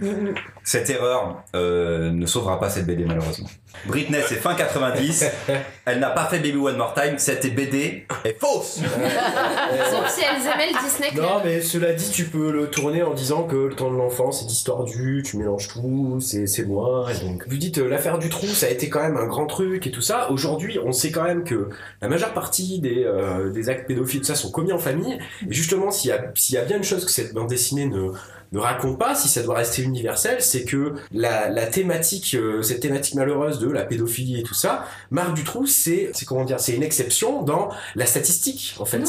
Cette 0.65 0.91
erreur 0.91 1.43
euh, 1.57 2.11
ne 2.11 2.27
sauvera 2.27 2.61
pas 2.61 2.69
cette 2.69 2.87
BD, 2.87 3.05
malheureusement. 3.05 3.49
Britney, 3.87 4.19
c'est 4.29 4.37
fin 4.37 4.55
90, 4.55 5.25
elle 5.87 5.99
n'a 5.99 6.11
pas 6.11 6.27
fait 6.27 6.39
Baby 6.39 6.59
One 6.59 6.77
More 6.77 6.95
Time, 6.95 7.15
cette 7.17 7.55
BD 7.55 8.07
est 8.25 8.39
fausse 8.39 8.81
Sauf 9.91 10.09
si 10.09 10.23
elles 10.23 10.43
aimaient 10.43 10.73
le 10.73 10.85
Disney 10.85 11.11
Club. 11.11 11.25
Non, 11.25 11.41
mais 11.43 11.61
cela 11.63 11.93
dit, 11.93 12.11
tu 12.11 12.25
peux 12.25 12.53
le 12.53 12.69
tourner 12.69 13.03
en 13.03 13.15
disant 13.15 13.45
que 13.45 13.57
le 13.57 13.75
temps 13.75 13.91
de 13.91 13.97
l'enfance, 13.97 14.41
c'est 14.41 14.47
distordu, 14.47 15.23
tu 15.25 15.39
mélanges 15.39 15.69
tout, 15.69 16.19
c'est 16.21 16.47
c'est 16.47 16.63
loin. 16.63 17.09
Et 17.09 17.25
donc, 17.25 17.47
vous 17.49 17.57
dites, 17.57 17.79
euh, 17.79 17.89
l'affaire 17.89 18.19
du 18.19 18.29
trou, 18.29 18.47
ça 18.47 18.67
a 18.67 18.69
été 18.69 18.89
quand 18.89 19.01
même 19.01 19.17
un 19.17 19.27
grand 19.27 19.47
truc 19.47 19.87
et 19.87 19.91
tout 19.91 20.01
ça. 20.01 20.31
Aujourd'hui, 20.31 20.79
on 20.85 20.93
sait 20.93 21.11
quand 21.11 21.25
même 21.25 21.45
que 21.45 21.71
la 22.01 22.09
majeure 22.09 22.33
partie 22.33 22.81
des, 22.81 23.05
euh, 23.05 23.51
des 23.51 23.69
actes 23.69 23.87
pédophiles, 23.87 24.02
tout 24.21 24.25
ça, 24.25 24.35
sont 24.35 24.51
commis 24.51 24.73
en 24.73 24.79
famille. 24.79 25.19
Et 25.49 25.53
justement, 25.53 25.91
s'il 25.91 26.11
y, 26.11 26.13
a- 26.13 26.31
s'il 26.35 26.55
y 26.55 26.59
a 26.59 26.65
bien 26.65 26.77
une 26.79 26.85
chose 26.85 27.05
que 27.05 27.11
cette 27.11 27.33
bande 27.35 27.49
dessinée 27.49 27.87
ne, 27.87 28.11
ne 28.53 28.59
raconte 28.59 28.99
pas, 28.99 29.15
si 29.15 29.29
ça 29.29 29.43
doit 29.43 29.57
rester 29.57 29.83
universel, 29.83 30.37
c'est 30.41 30.65
que 30.65 30.95
la, 31.13 31.49
la 31.49 31.67
thématique, 31.67 32.35
euh, 32.35 32.63
cette 32.63 32.81
thématique 32.81 33.15
malheureuse 33.15 33.59
de 33.59 33.71
la 33.71 33.85
pédophilie 33.85 34.41
et 34.41 34.43
tout 34.43 34.55
ça, 34.55 34.85
Marc 35.11 35.35
Dutroux, 35.35 35.67
c'est, 35.67 36.11
c'est 36.15 36.25
comment 36.25 36.45
dire, 36.45 36.61
c'est 36.61 36.73
une 36.75 36.83
exception 36.83 37.43
dans 37.43 37.71
la 37.95 38.07
statistique, 38.07 38.75
en 38.79 38.85
fait. 38.85 38.99
Non, 38.99 39.05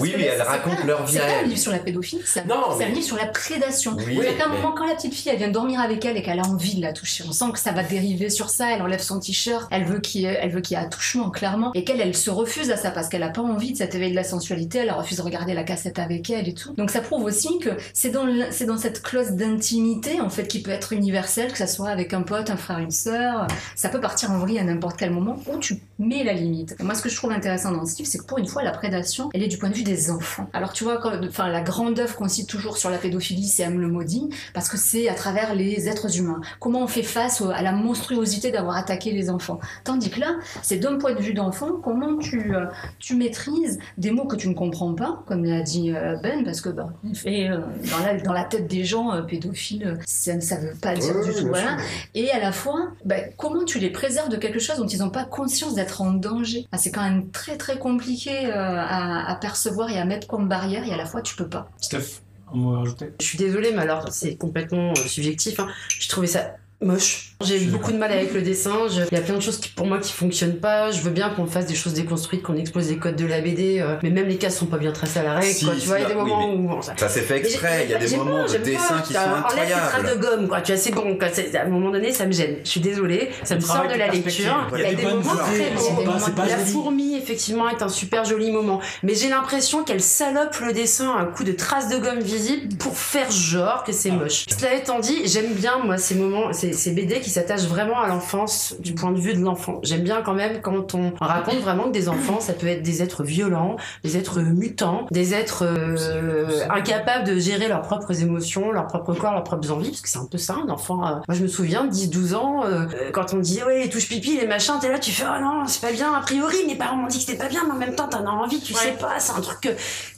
Oui, 0.00 0.14
mais 0.16 0.24
elle 0.24 0.36
c'est 0.38 0.42
raconte 0.42 0.78
pas- 0.80 0.84
leur 0.86 1.06
vie 1.06 1.14
C'est 1.14 1.20
à 1.20 1.26
pas 1.26 1.32
un 1.32 1.38
elle. 1.42 1.48
livre 1.48 1.60
sur 1.60 1.72
la 1.72 1.78
pédophilie, 1.78 2.22
c'est 2.24 2.46
Non, 2.46 2.56
c'est 2.76 2.84
un 2.84 2.88
mais- 2.88 2.94
livre 2.94 3.06
sur 3.06 3.16
la 3.16 3.26
prédation. 3.26 3.96
Oui, 3.96 4.04
C'est-à-dire 4.20 4.36
qu'à 4.38 4.44
un 4.46 4.48
mais- 4.48 4.56
moment, 4.56 4.72
quand 4.76 4.86
la 4.86 4.94
petite 4.94 5.14
fille, 5.14 5.30
elle 5.32 5.38
vient 5.38 5.48
dormir 5.50 5.80
avec 5.80 6.04
elle 6.04 6.16
et 6.16 6.22
qu'elle 6.22 6.40
a 6.40 6.46
envie 6.46 6.76
de 6.76 6.82
la 6.82 6.92
toucher, 6.92 7.24
on 7.26 7.32
sent 7.32 7.46
que 7.52 7.58
ça 7.58 7.72
va 7.72 7.82
dériver 7.82 8.30
sur 8.30 8.50
ça. 8.50 8.70
Elle 8.74 8.82
enlève 8.82 9.00
son 9.00 9.18
t-shirt, 9.20 9.66
elle 9.70 9.84
veut 9.84 10.00
qu'il 10.00 10.22
y 10.22 10.24
ait, 10.26 10.38
elle 10.40 10.50
veut 10.50 10.60
qu'il 10.60 10.76
y 10.76 10.80
ait 10.80 10.84
attouchement, 10.84 11.30
clairement, 11.30 11.72
et 11.74 11.84
qu'elle, 11.84 12.00
elle 12.00 12.16
se 12.16 12.30
refuse 12.30 12.70
à 12.70 12.76
ça 12.76 12.90
parce 12.90 13.08
qu'elle 13.08 13.22
a 13.22 13.28
pas 13.30 13.42
envie 13.42 13.72
de 13.72 13.78
cet 13.78 13.94
éveil 13.94 14.10
de 14.10 14.16
la 14.16 14.24
sensualité. 14.24 14.78
Elle 14.78 14.90
refuse 14.90 15.16
de 15.18 15.22
regarder 15.22 15.54
la 15.54 15.64
cassette 15.64 15.98
avec 15.98 16.28
elle 16.30 16.48
et 16.48 16.54
tout. 16.54 16.72
Donc 16.74 16.90
ça 16.90 17.00
prouve 17.00 17.24
aussi 17.24 17.58
que 17.58 17.70
c'est 17.94 18.10
dans, 18.10 18.24
le- 18.24 18.46
c'est 18.50 18.66
dans 18.66 18.76
cette 18.82 19.02
clause 19.02 19.32
d'intimité, 19.32 20.20
en 20.20 20.28
fait, 20.28 20.46
qui 20.46 20.62
peut 20.62 20.70
être 20.70 20.92
universelle, 20.92 21.52
que 21.52 21.58
ça 21.58 21.66
soit 21.66 21.88
avec 21.88 22.12
un 22.12 22.22
pote, 22.22 22.50
un 22.50 22.56
frère, 22.56 22.78
une 22.78 22.90
sœur. 22.90 23.46
Ça 23.76 23.88
peut 23.88 24.00
partir 24.00 24.30
en 24.30 24.38
vrille 24.38 24.58
à 24.58 24.64
n'importe 24.64 24.96
quel 24.96 25.10
moment 25.10 25.38
où 25.52 25.58
tu 25.58 25.80
mets 25.98 26.24
la 26.24 26.32
limite. 26.32 26.76
Moi, 26.82 26.94
ce 26.94 27.02
que 27.02 27.08
je 27.08 27.16
trouve 27.16 27.30
intéressant 27.30 27.72
dans 27.72 27.86
ce 27.86 27.96
livre, 27.98 28.08
c'est 28.10 28.18
que 28.18 28.24
pour 28.24 28.38
une 28.38 28.48
fois, 28.48 28.62
la 28.62 28.72
prédation, 28.72 29.30
elle 29.34 29.42
est 29.42 29.48
du 29.48 29.58
point 29.58 29.70
de 29.70 29.74
vue 29.74 29.84
des 29.84 30.10
enfants. 30.10 30.48
Alors, 30.52 30.72
tu 30.72 30.84
vois, 30.84 31.00
enfin, 31.26 31.48
la 31.48 31.60
grande 31.60 31.98
œuvre 31.98 32.16
qu'on 32.16 32.28
cite 32.28 32.48
toujours 32.48 32.76
sur 32.76 32.90
la 32.90 32.98
pédophilie, 32.98 33.46
c'est 33.46 33.64
Am 33.64 33.80
le 33.80 33.88
maudit, 33.88 34.28
parce 34.52 34.68
que 34.68 34.76
c'est 34.76 35.08
à 35.08 35.14
travers 35.14 35.54
les 35.54 35.88
êtres 35.88 36.18
humains. 36.18 36.40
Comment 36.58 36.82
on 36.82 36.88
fait 36.88 37.02
face 37.02 37.40
à 37.40 37.62
la 37.62 37.72
monstruosité 37.72 38.50
d'avoir 38.50 38.76
attaqué 38.76 39.12
les 39.12 39.30
enfants. 39.30 39.60
Tandis 39.84 40.10
que 40.10 40.20
là, 40.20 40.36
c'est 40.62 40.78
d'un 40.78 40.96
point 40.96 41.14
de 41.14 41.20
vue 41.20 41.34
d'enfant, 41.34 41.72
comment 41.82 42.18
tu, 42.18 42.54
euh, 42.54 42.66
tu 42.98 43.16
maîtrises 43.16 43.78
des 43.98 44.10
mots 44.10 44.26
que 44.26 44.36
tu 44.36 44.48
ne 44.48 44.54
comprends 44.54 44.94
pas, 44.94 45.22
comme 45.26 45.44
l'a 45.44 45.62
dit 45.62 45.92
euh, 45.92 46.16
Ben, 46.22 46.44
parce 46.44 46.60
que 46.60 46.68
bah, 46.68 46.92
en 47.08 47.14
fait, 47.14 47.48
euh, 47.48 47.60
dans, 47.90 48.04
la, 48.04 48.20
dans 48.20 48.32
la 48.32 48.44
tête 48.44 48.66
des 48.72 48.84
gens, 48.84 49.12
euh, 49.12 49.22
pédophiles, 49.22 49.86
euh, 49.86 49.96
ça 50.06 50.34
ne 50.34 50.40
ça 50.40 50.56
veut 50.56 50.74
pas 50.74 50.94
dire 50.96 51.14
Ouais, 51.16 51.24
du 51.28 51.34
tout. 51.34 51.46
Voilà. 51.48 51.76
Et 52.14 52.30
à 52.30 52.38
la 52.40 52.52
fois, 52.52 52.88
bah, 53.04 53.16
comment 53.36 53.64
tu 53.64 53.78
les 53.78 53.90
préserves 53.90 54.28
de 54.30 54.36
quelque 54.36 54.58
chose 54.58 54.76
dont 54.78 54.86
ils 54.86 54.98
n'ont 55.00 55.10
pas 55.10 55.24
conscience 55.24 55.74
d'être 55.74 56.00
en 56.00 56.12
danger? 56.12 56.66
Ah, 56.72 56.78
C'est 56.78 56.90
quand 56.90 57.02
même 57.02 57.30
très 57.30 57.56
très 57.56 57.78
compliqué 57.78 58.46
euh, 58.46 58.52
à, 58.54 59.30
à 59.30 59.34
percevoir 59.36 59.90
et 59.90 59.98
à 59.98 60.04
mettre 60.04 60.26
comme 60.26 60.48
barrière, 60.48 60.84
et 60.86 60.92
à 60.92 60.96
la 60.96 61.06
fois 61.06 61.22
tu 61.22 61.36
peux 61.36 61.48
pas. 61.48 61.68
Steph, 61.80 62.22
un 62.52 62.56
mot 62.56 62.74
à 62.74 62.78
rajouter? 62.80 63.12
Je 63.20 63.26
suis 63.26 63.38
désolée, 63.38 63.72
mais 63.72 63.82
alors 63.82 64.08
c'est 64.10 64.36
complètement 64.36 64.90
euh, 64.90 64.94
subjectif. 65.06 65.60
hein. 65.60 65.68
Je 65.88 66.08
trouvais 66.08 66.26
ça 66.26 66.54
moche. 66.82 67.28
J'ai 67.44 67.60
eu 67.60 67.66
beaucoup 67.66 67.90
de 67.90 67.96
mal 67.96 68.12
avec 68.12 68.32
le 68.34 68.40
dessin. 68.42 68.72
Je- 68.88 69.00
Il 69.10 69.14
y 69.14 69.20
a 69.20 69.20
plein 69.20 69.34
de 69.34 69.40
choses 69.40 69.58
qui, 69.58 69.68
pour 69.68 69.86
moi 69.86 69.98
qui 69.98 70.12
fonctionnent 70.12 70.58
pas. 70.60 70.92
Je 70.92 71.00
veux 71.00 71.10
bien 71.10 71.28
qu'on 71.30 71.46
fasse 71.46 71.66
des 71.66 71.74
choses 71.74 71.94
déconstruites, 71.94 72.42
qu'on 72.42 72.56
explose 72.56 72.88
les 72.88 72.98
codes 72.98 73.16
de 73.16 73.26
la 73.26 73.40
BD, 73.40 73.80
euh, 73.80 73.96
mais 74.04 74.10
même 74.10 74.26
les 74.28 74.36
cases 74.36 74.56
sont 74.56 74.66
pas 74.66 74.78
bien 74.78 74.92
tracées 74.92 75.18
à 75.18 75.22
la 75.24 75.34
règle. 75.34 75.52
Si, 75.52 75.64
quoi. 75.64 75.74
Tu 75.74 75.86
vois, 75.88 75.98
il 75.98 76.02
y 76.02 76.04
a 76.04 76.08
des 76.08 76.14
oui, 76.14 76.20
moments 76.20 76.46
mais- 76.48 76.54
où 76.54 76.68
bon, 76.68 76.82
ça, 76.82 76.92
Ça 76.96 77.08
s'est 77.08 77.22
fait 77.22 77.38
exprès, 77.38 77.84
il 77.86 77.90
y 77.90 77.94
a 77.94 77.98
des 77.98 78.16
moments 78.16 78.44
pas, 78.46 78.52
de 78.52 78.58
dessin 78.58 78.94
pas. 78.94 79.00
qui 79.02 79.12
sont 79.14 79.18
Enlève 79.18 79.34
incroyables. 79.38 80.08
de 80.20 80.22
gomme, 80.24 80.48
quoi. 80.48 80.60
Tu 80.60 80.72
vois, 80.72 80.80
c'est 80.80 80.92
bon. 80.92 81.16
Quoi. 81.18 81.28
À 81.28 81.62
un 81.64 81.68
moment 81.68 81.90
donné, 81.90 82.12
ça 82.12 82.26
me 82.26 82.32
gêne. 82.32 82.56
Je 82.64 82.70
suis 82.70 82.80
désolée. 82.80 83.30
Ça 83.42 83.56
me 83.56 83.60
sort 83.60 83.88
de 83.92 83.98
la 83.98 84.06
lecture. 84.08 84.68
Il 84.76 84.80
y 84.82 84.86
a 84.86 84.94
des 84.94 85.02
moments 85.02 85.34
très 85.34 85.70
beaux. 86.04 86.42
La 86.48 86.58
fourmi, 86.58 87.16
effectivement, 87.16 87.68
est 87.68 87.82
un 87.82 87.88
super 87.88 88.24
joli 88.24 88.52
moment. 88.52 88.80
Mais 89.02 89.14
j'ai 89.16 89.28
l'impression 89.28 89.82
qu'elle 89.82 90.00
salope 90.00 90.56
le 90.64 90.72
dessin 90.72 91.10
à 91.16 91.22
un 91.22 91.24
coup 91.24 91.42
de 91.44 91.52
traces 91.52 91.88
de 91.88 91.96
gomme 91.98 92.20
visible 92.20 92.76
pour 92.76 92.96
faire 92.96 93.30
genre 93.32 93.82
que 93.84 93.90
c'est 93.92 94.10
Ah. 94.10 94.14
moche. 94.22 94.44
Cela 94.56 94.74
étant 94.74 95.00
dit, 95.00 95.22
j'aime 95.24 95.52
bien, 95.54 95.78
moi, 95.84 95.98
ces 95.98 96.14
moments, 96.14 96.52
ces, 96.52 96.71
ces 96.72 96.92
BD 96.92 97.20
qui 97.20 97.30
s'attachent 97.30 97.66
vraiment 97.66 98.00
à 98.00 98.08
l'enfance 98.08 98.74
du 98.78 98.94
point 98.94 99.12
de 99.12 99.18
vue 99.20 99.34
de 99.34 99.40
l'enfant. 99.40 99.80
J'aime 99.82 100.02
bien 100.02 100.22
quand 100.22 100.34
même 100.34 100.60
quand 100.60 100.94
on 100.94 101.12
raconte 101.20 101.56
vraiment 101.60 101.84
que 101.84 101.90
des 101.92 102.08
enfants, 102.08 102.40
ça 102.40 102.52
peut 102.52 102.66
être 102.66 102.82
des 102.82 103.02
êtres 103.02 103.22
violents, 103.24 103.76
des 104.04 104.16
êtres 104.16 104.40
mutants, 104.40 105.06
des 105.10 105.34
êtres 105.34 105.64
euh, 105.66 106.60
incapables 106.70 107.24
de 107.26 107.38
gérer 107.38 107.68
leurs 107.68 107.82
propres 107.82 108.20
émotions, 108.22 108.72
leur 108.72 108.86
propre 108.86 109.14
corps, 109.14 109.32
leurs 109.32 109.44
propres 109.44 109.70
envies, 109.70 109.90
parce 109.90 110.00
que 110.02 110.08
c'est 110.08 110.18
un 110.18 110.26
peu 110.26 110.38
ça, 110.38 110.56
un 110.66 110.68
enfant. 110.70 111.06
euh, 111.06 111.10
Moi, 111.28 111.36
je 111.36 111.42
me 111.42 111.48
souviens, 111.48 111.86
10-12 111.86 112.34
ans, 112.34 112.64
euh, 112.64 112.86
quand 113.12 113.34
on 113.34 113.38
dit, 113.38 113.62
ouais, 113.64 113.82
les 113.84 113.88
touches 113.90 114.08
pipi, 114.08 114.38
les 114.38 114.46
machins, 114.46 114.74
t'es 114.80 114.88
là, 114.90 114.98
tu 114.98 115.10
fais, 115.10 115.24
oh 115.26 115.40
non, 115.40 115.66
c'est 115.66 115.80
pas 115.80 115.92
bien, 115.92 116.12
a 116.14 116.20
priori, 116.20 116.56
mes 116.66 116.76
parents 116.76 116.96
m'ont 116.96 117.06
dit 117.06 117.18
que 117.18 117.24
c'était 117.24 117.38
pas 117.38 117.48
bien, 117.48 117.62
mais 117.66 117.72
en 117.72 117.76
même 117.78 117.94
temps, 117.94 118.08
t'en 118.08 118.24
as 118.26 118.30
envie, 118.30 118.60
tu 118.60 118.72
sais 118.74 118.92
pas, 118.92 119.18
c'est 119.18 119.32
un 119.32 119.40
truc 119.40 119.60
que... 119.60 119.68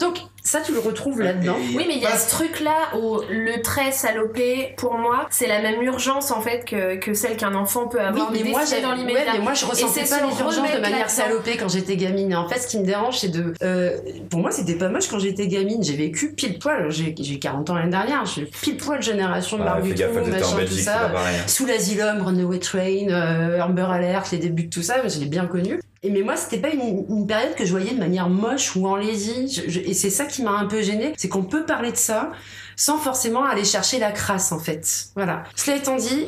Donc, 0.05 0.19
ça, 0.45 0.61
tu 0.61 0.73
le 0.73 0.79
retrouves 0.79 1.21
là-dedans. 1.23 1.57
Oui, 1.59 1.85
mais 1.89 1.95
il 1.97 2.03
y 2.03 2.07
a 2.07 2.17
ce 2.17 2.29
truc-là 2.31 2.97
où 3.01 3.19
le 3.31 3.63
trait 3.63 3.93
salopé, 3.93 4.75
pour 4.77 4.95
moi, 4.95 5.27
c'est 5.31 5.47
la 5.49 5.63
même 5.63 5.83
urgence 5.83 6.31
en 6.31 6.41
fait 6.43 6.65
que, 6.65 6.97
que 6.97 7.15
celle 7.15 7.37
qu'un 7.37 7.55
enfant 7.55 7.89
peut 7.89 8.01
avoir 8.01 8.31
mais 8.31 8.45
moi, 8.45 8.61
j'ai- 8.69 8.83
dans 8.83 8.91
ouais, 8.91 8.97
l'immédiat. 8.97 9.33
mais 9.33 9.39
moi, 9.41 9.55
je 9.55 9.65
ressentais 9.65 10.05
pas 10.05 10.21
l'urgence 10.21 10.57
de 10.57 10.81
manière 10.81 11.09
salopée 11.11 11.57
quand 11.57 11.69
j'étais 11.69 11.97
gamine. 11.97 12.31
Et 12.33 12.37
en 12.37 12.49
fait, 12.49 12.59
ce 12.61 12.67
qui 12.69 12.79
me 12.79 12.85
dérange, 12.85 13.19
c'est 13.19 13.29
de. 13.31 13.55
euh, 13.63 13.97
pour 14.31 14.41
moi, 14.41 14.51
c'était 14.51 14.75
pas 14.75 14.89
moche 14.89 15.09
quand 15.09 15.19
j'étais 15.19 15.47
gamine. 15.49 15.83
J'ai 15.83 15.97
vécu 15.97 16.33
pile 16.33 16.59
poil. 16.59 16.91
J'ai 16.91 17.15
j'ai 17.19 17.39
40 17.39 17.71
ans 17.71 17.75
l'année 17.77 17.91
dernière. 17.91 18.25
J'ai 18.27 18.45
pile 18.45 18.77
poil 18.77 19.01
génération 19.03 19.57
de 19.57 19.63
Ah, 19.63 19.77
Marc 19.77 19.83
Dutroux, 19.85 20.13
machin, 20.31 20.51
tout 20.51 20.57
Belgique, 20.57 20.81
ça. 20.85 21.11
pareil. 21.13 21.37
Sous 21.47 21.65
l'asylum, 21.67 22.21
Runaway 22.23 22.59
Train, 22.59 23.09
euh, 23.09 23.61
Amber 23.63 23.87
Alert, 23.91 24.31
les 24.31 24.39
débuts 24.39 24.65
de 24.65 24.71
tout 24.71 24.83
ça, 24.83 24.97
je 25.09 25.19
l'ai 25.21 25.27
bien 25.27 25.47
connu. 25.47 25.81
Et 26.07 26.11
mais 26.11 26.23
moi, 26.23 26.37
c'était 26.37 26.59
pas 26.59 26.69
une, 26.69 27.05
une 27.09 27.27
période 27.27 27.55
que 27.57 27.65
je 27.65 27.71
voyais 27.71 27.93
de 27.95 27.99
manière 27.99 28.29
moche 28.29 28.77
ou 28.77 28.87
enlaisie. 28.87 29.49
Je- 29.49 29.69
je- 29.71 29.81
et 29.81 29.95
c'est 29.95 30.11
ça 30.11 30.27
qui 30.27 30.43
m'a 30.43 30.53
un 30.53 30.67
peu 30.67 30.83
gênée, 30.83 31.15
c'est 31.17 31.29
qu'on 31.29 31.43
peut 31.45 31.65
parler 31.65 31.91
de 31.93 31.97
ça 31.97 32.31
sans 32.77 32.99
forcément 32.99 33.45
aller 33.45 33.65
chercher 33.65 33.99
la 33.99 34.13
crasse, 34.13 34.53
en 34.53 34.59
fait. 34.59 35.07
Voilà. 35.17 35.45
Cela 35.57 35.77
étant 35.79 35.97
dit, 35.97 36.27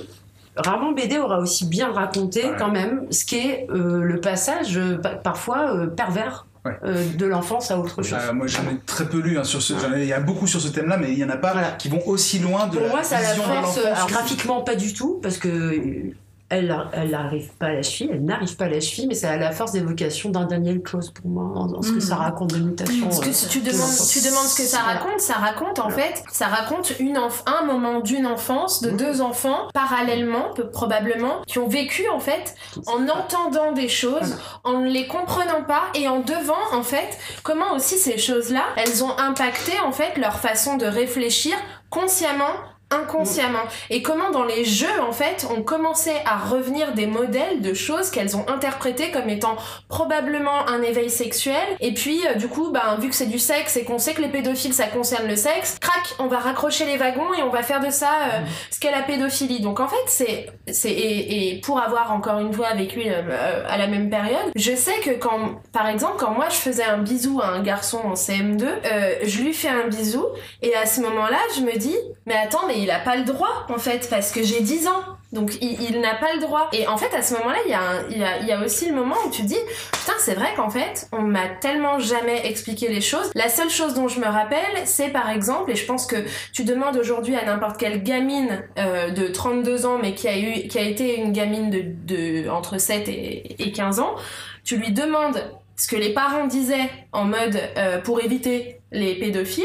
Rarement 0.56 0.92
BD 0.92 1.18
aura 1.18 1.38
aussi 1.40 1.66
bien 1.66 1.92
raconté 1.92 2.46
Ouais. 2.46 2.54
quand 2.58 2.70
même 2.70 3.06
ce 3.10 3.26
qu'est 3.26 3.66
euh, 3.68 4.00
le 4.00 4.18
passage 4.20 4.78
euh, 4.78 4.96
pa- 4.96 5.10
parfois 5.10 5.74
euh, 5.74 5.86
pervers 5.86 6.46
Ouais. 6.64 6.72
euh, 6.84 7.04
de 7.18 7.26
l'enfance 7.26 7.70
à 7.70 7.78
autre 7.78 8.02
chose. 8.02 8.18
Euh, 8.18 8.32
moi 8.32 8.46
j'en 8.46 8.62
ai 8.62 8.78
très 8.86 9.04
peu 9.06 9.18
lu 9.18 9.38
hein, 9.38 9.44
sur 9.44 9.60
ce. 9.62 9.74
ai- 9.74 10.00
Il 10.02 10.08
y 10.08 10.12
a 10.14 10.18
beaucoup 10.20 10.46
sur 10.46 10.60
ce 10.60 10.68
thème-là, 10.68 10.96
mais 10.96 11.12
il 11.12 11.18
y 11.18 11.24
en 11.24 11.28
a 11.28 11.36
pas 11.36 11.52
Voilà. 11.52 11.72
qui 11.72 11.88
vont 11.90 12.00
aussi 12.06 12.38
loin 12.38 12.66
de 12.68 12.72
Pour 12.78 12.86
la 12.86 12.88
moi, 12.88 13.02
ça 13.04 13.20
la 13.20 13.34
force. 13.34 13.78
graphiquement, 14.08 14.62
pas 14.62 14.74
du 14.76 14.94
tout, 14.94 15.20
parce 15.22 15.36
que 15.36 15.78
elle, 16.48 16.74
elle 16.92 17.10
n'arrive 17.10 17.50
pas 17.58 17.66
à 17.66 17.72
la 17.72 17.82
cheville, 17.82 18.10
elle 18.12 18.24
n'arrive 18.24 18.56
pas 18.56 18.66
à 18.66 18.68
la 18.68 18.80
cheville, 18.80 19.08
mais 19.08 19.14
ça 19.14 19.30
a 19.32 19.36
la 19.36 19.50
force 19.50 19.72
d'évocation 19.72 20.30
d'un 20.30 20.44
Daniel 20.44 20.80
Close 20.80 21.10
pour 21.10 21.26
moi, 21.28 21.66
dans 21.66 21.82
ce 21.82 21.88
que 21.90 21.94
Mhm. 21.96 22.00
ça 22.00 22.14
raconte 22.16 22.50
de 22.54 22.58
mutation. 22.58 23.04
Parce 23.06 23.18
que 23.20 23.28
euh, 23.28 23.32
si 23.32 23.48
tu 23.48 23.60
de 23.60 23.70
demandes, 23.70 23.90
tu 24.10 24.20
demandes 24.20 24.44
ce 24.46 24.56
que 24.56 24.62
ça 24.68 24.78
raconte, 24.78 25.20
ça 25.20 25.34
raconte 25.34 25.78
en 25.80 25.90
fait, 25.90 26.22
ça 26.30 26.46
raconte 26.46 26.92
une 27.00 27.16
enf- 27.16 27.42
un 27.46 27.64
moment 27.66 28.00
d'une 28.00 28.26
enfance, 28.26 28.80
de 28.82 28.90
deux 28.90 29.20
enfants, 29.22 29.68
parallèlement, 29.74 30.50
peu 30.54 30.68
probablement, 30.70 31.42
qui 31.46 31.58
ont 31.58 31.68
vécu 31.68 32.08
en 32.08 32.20
fait, 32.20 32.54
en 32.86 33.08
entendant 33.08 33.72
des 33.72 33.88
choses, 33.88 34.36
en 34.62 34.78
ne 34.80 34.88
les 34.88 35.06
comprenant 35.08 35.64
pas 35.66 35.82
et 35.94 36.06
en 36.08 36.20
devant 36.20 36.54
en 36.72 36.82
fait, 36.82 37.18
comment 37.42 37.72
aussi 37.74 37.98
ces 37.98 38.18
choses-là, 38.18 38.62
elles 38.76 39.02
ont 39.02 39.18
impacté 39.18 39.72
en 39.84 39.90
fait 39.92 40.16
leur 40.16 40.38
façon 40.38 40.76
de 40.76 40.86
réfléchir 40.86 41.54
consciemment 41.90 42.52
inconsciemment. 42.90 43.64
Et 43.90 44.02
comment 44.02 44.30
dans 44.30 44.44
les 44.44 44.64
jeux 44.64 45.00
en 45.06 45.12
fait 45.12 45.46
on 45.56 45.62
commençait 45.62 46.22
à 46.24 46.36
revenir 46.36 46.92
des 46.94 47.06
modèles 47.06 47.60
de 47.60 47.74
choses 47.74 48.10
qu'elles 48.10 48.36
ont 48.36 48.48
interprétées 48.48 49.10
comme 49.10 49.28
étant 49.28 49.56
probablement 49.88 50.68
un 50.68 50.82
éveil 50.82 51.10
sexuel. 51.10 51.66
Et 51.80 51.94
puis 51.94 52.20
euh, 52.26 52.34
du 52.34 52.48
coup 52.48 52.70
bah 52.70 52.96
vu 53.00 53.08
que 53.08 53.14
c'est 53.14 53.26
du 53.26 53.38
sexe 53.38 53.76
et 53.76 53.84
qu'on 53.84 53.98
sait 53.98 54.14
que 54.14 54.22
les 54.22 54.28
pédophiles 54.28 54.74
ça 54.74 54.86
concerne 54.86 55.26
le 55.26 55.36
sexe 55.36 55.78
crac 55.80 56.14
on 56.18 56.26
va 56.26 56.38
raccrocher 56.38 56.84
les 56.84 56.96
wagons 56.96 57.34
et 57.34 57.42
on 57.42 57.50
va 57.50 57.62
faire 57.62 57.80
de 57.80 57.90
ça 57.90 58.10
euh, 58.32 58.40
ce 58.70 58.78
qu'est 58.80 58.90
la 58.92 59.02
pédophilie. 59.02 59.60
Donc 59.60 59.80
en 59.80 59.88
fait 59.88 59.96
c'est 60.06 60.46
c'est 60.70 60.90
et, 60.90 61.56
et 61.56 61.60
pour 61.60 61.80
avoir 61.80 62.12
encore 62.12 62.38
une 62.40 62.52
fois 62.52 62.74
vécu 62.74 63.00
euh, 63.06 63.22
euh, 63.28 63.64
à 63.68 63.76
la 63.78 63.86
même 63.86 64.10
période 64.10 64.50
je 64.54 64.74
sais 64.74 64.98
que 65.00 65.10
quand 65.10 65.60
par 65.72 65.88
exemple 65.88 66.14
quand 66.18 66.32
moi 66.32 66.46
je 66.48 66.56
faisais 66.56 66.84
un 66.84 66.98
bisou 66.98 67.40
à 67.42 67.48
un 67.48 67.62
garçon 67.62 67.98
en 68.04 68.14
CM2 68.14 68.64
euh, 68.64 69.14
je 69.22 69.42
lui 69.42 69.52
fais 69.52 69.68
un 69.68 69.88
bisou 69.88 70.24
et 70.62 70.74
à 70.74 70.86
ce 70.86 71.00
moment-là 71.00 71.38
je 71.56 71.62
me 71.62 71.76
dis 71.76 71.96
mais 72.26 72.36
attends 72.36 72.66
mais 72.66 72.75
il 72.76 72.90
a 72.90 72.98
pas 72.98 73.16
le 73.16 73.24
droit 73.24 73.66
en 73.68 73.78
fait 73.78 74.08
parce 74.10 74.32
que 74.32 74.42
j'ai 74.42 74.60
10 74.60 74.88
ans. 74.88 75.02
Donc 75.32 75.58
il, 75.60 76.00
n'a 76.00 76.14
pas 76.14 76.32
le 76.34 76.40
droit. 76.40 76.68
Et 76.72 76.86
en 76.86 76.96
fait 76.96 77.14
à 77.14 77.20
ce 77.20 77.34
moment-là 77.34 77.58
il 78.10 78.46
y, 78.48 78.52
a 78.52 78.64
aussi 78.64 78.88
le 78.88 78.94
moment 78.94 79.16
où 79.26 79.30
tu 79.30 79.42
dis 79.42 79.58
putain 79.92 80.14
c'est 80.18 80.34
vrai 80.34 80.54
qu'en 80.56 80.70
fait 80.70 81.08
on 81.12 81.22
m'a 81.22 81.48
tellement 81.48 81.98
jamais 81.98 82.46
expliqué 82.46 82.88
les 82.88 83.00
choses. 83.00 83.30
La 83.34 83.48
seule 83.48 83.70
chose 83.70 83.94
dont 83.94 84.08
je 84.08 84.20
me 84.20 84.26
rappelle 84.26 84.60
c'est 84.84 85.08
par 85.08 85.28
exemple 85.28 85.72
et 85.72 85.74
je 85.74 85.84
pense 85.84 86.06
que 86.06 86.16
tu 86.52 86.64
demandes 86.64 86.96
aujourd'hui 86.96 87.34
à 87.34 87.44
n'importe 87.44 87.76
quelle 87.76 88.02
gamine 88.02 88.64
euh, 88.78 89.10
de 89.10 89.26
32 89.26 89.84
ans 89.84 89.98
mais 90.00 90.14
qui 90.14 90.28
a 90.28 90.38
eu 90.38 90.68
qui 90.68 90.78
a 90.78 90.82
été 90.82 91.16
une 91.18 91.32
gamine 91.32 91.70
de, 91.70 91.82
de 91.84 92.48
entre 92.48 92.78
7 92.78 93.08
et, 93.08 93.62
et 93.62 93.72
15 93.72 94.00
ans 94.00 94.14
tu 94.64 94.76
lui 94.76 94.92
demandes 94.92 95.42
ce 95.76 95.88
que 95.88 95.96
les 95.96 96.12
parents 96.12 96.46
disaient 96.46 96.90
en 97.12 97.24
mode 97.24 97.60
euh, 97.76 98.00
pour 98.00 98.22
éviter 98.22 98.80
les 98.92 99.14
pédophiles 99.14 99.64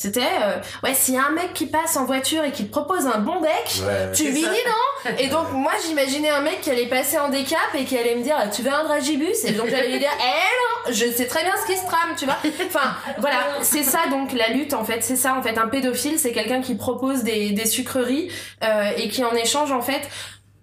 c'était 0.00 0.20
euh, 0.42 0.56
ouais 0.82 0.94
s'il 0.94 1.12
y 1.14 1.18
a 1.18 1.26
un 1.26 1.30
mec 1.32 1.52
qui 1.52 1.66
passe 1.66 1.94
en 1.98 2.06
voiture 2.06 2.42
et 2.42 2.52
qui 2.52 2.64
te 2.66 2.70
propose 2.70 3.06
un 3.06 3.18
bon 3.18 3.38
deck 3.40 3.50
Ouais. 3.86 4.10
tu 4.14 4.24
lui 4.30 4.40
dis 4.40 4.44
non. 4.44 5.10
Et 5.18 5.28
donc 5.28 5.52
moi 5.52 5.72
j'imaginais 5.84 6.30
un 6.30 6.40
mec 6.40 6.62
qui 6.62 6.70
allait 6.70 6.86
passer 6.88 7.18
en 7.18 7.28
décap 7.28 7.58
et 7.74 7.84
qui 7.84 7.98
allait 7.98 8.14
me 8.14 8.22
dire 8.22 8.36
tu 8.50 8.62
veux 8.62 8.72
un 8.72 8.84
dragibus? 8.84 9.44
Et 9.44 9.52
donc 9.52 9.68
j'allais 9.68 9.88
lui 9.90 9.98
dire 9.98 10.10
eh 10.18 10.88
non 10.90 10.94
je 10.94 11.04
sais 11.10 11.26
très 11.26 11.42
bien 11.44 11.52
ce 11.60 11.70
qui 11.70 11.78
se 11.78 11.84
trame 11.86 12.16
tu 12.16 12.24
vois. 12.24 12.38
Enfin 12.66 12.94
voilà. 13.18 13.36
C'est 13.60 13.82
ça 13.84 14.00
donc 14.10 14.32
la 14.32 14.48
lutte 14.48 14.72
en 14.72 14.84
fait. 14.84 15.02
C'est 15.02 15.16
ça 15.16 15.34
en 15.34 15.42
fait. 15.42 15.58
Un 15.58 15.68
pédophile 15.68 16.18
c'est 16.18 16.32
quelqu'un 16.32 16.62
qui 16.62 16.76
propose 16.76 17.22
des, 17.22 17.50
des 17.50 17.66
sucreries 17.66 18.32
euh, 18.64 18.90
et 18.96 19.08
qui 19.10 19.22
en 19.22 19.34
échange 19.34 19.70
en 19.70 19.82
fait 19.82 20.00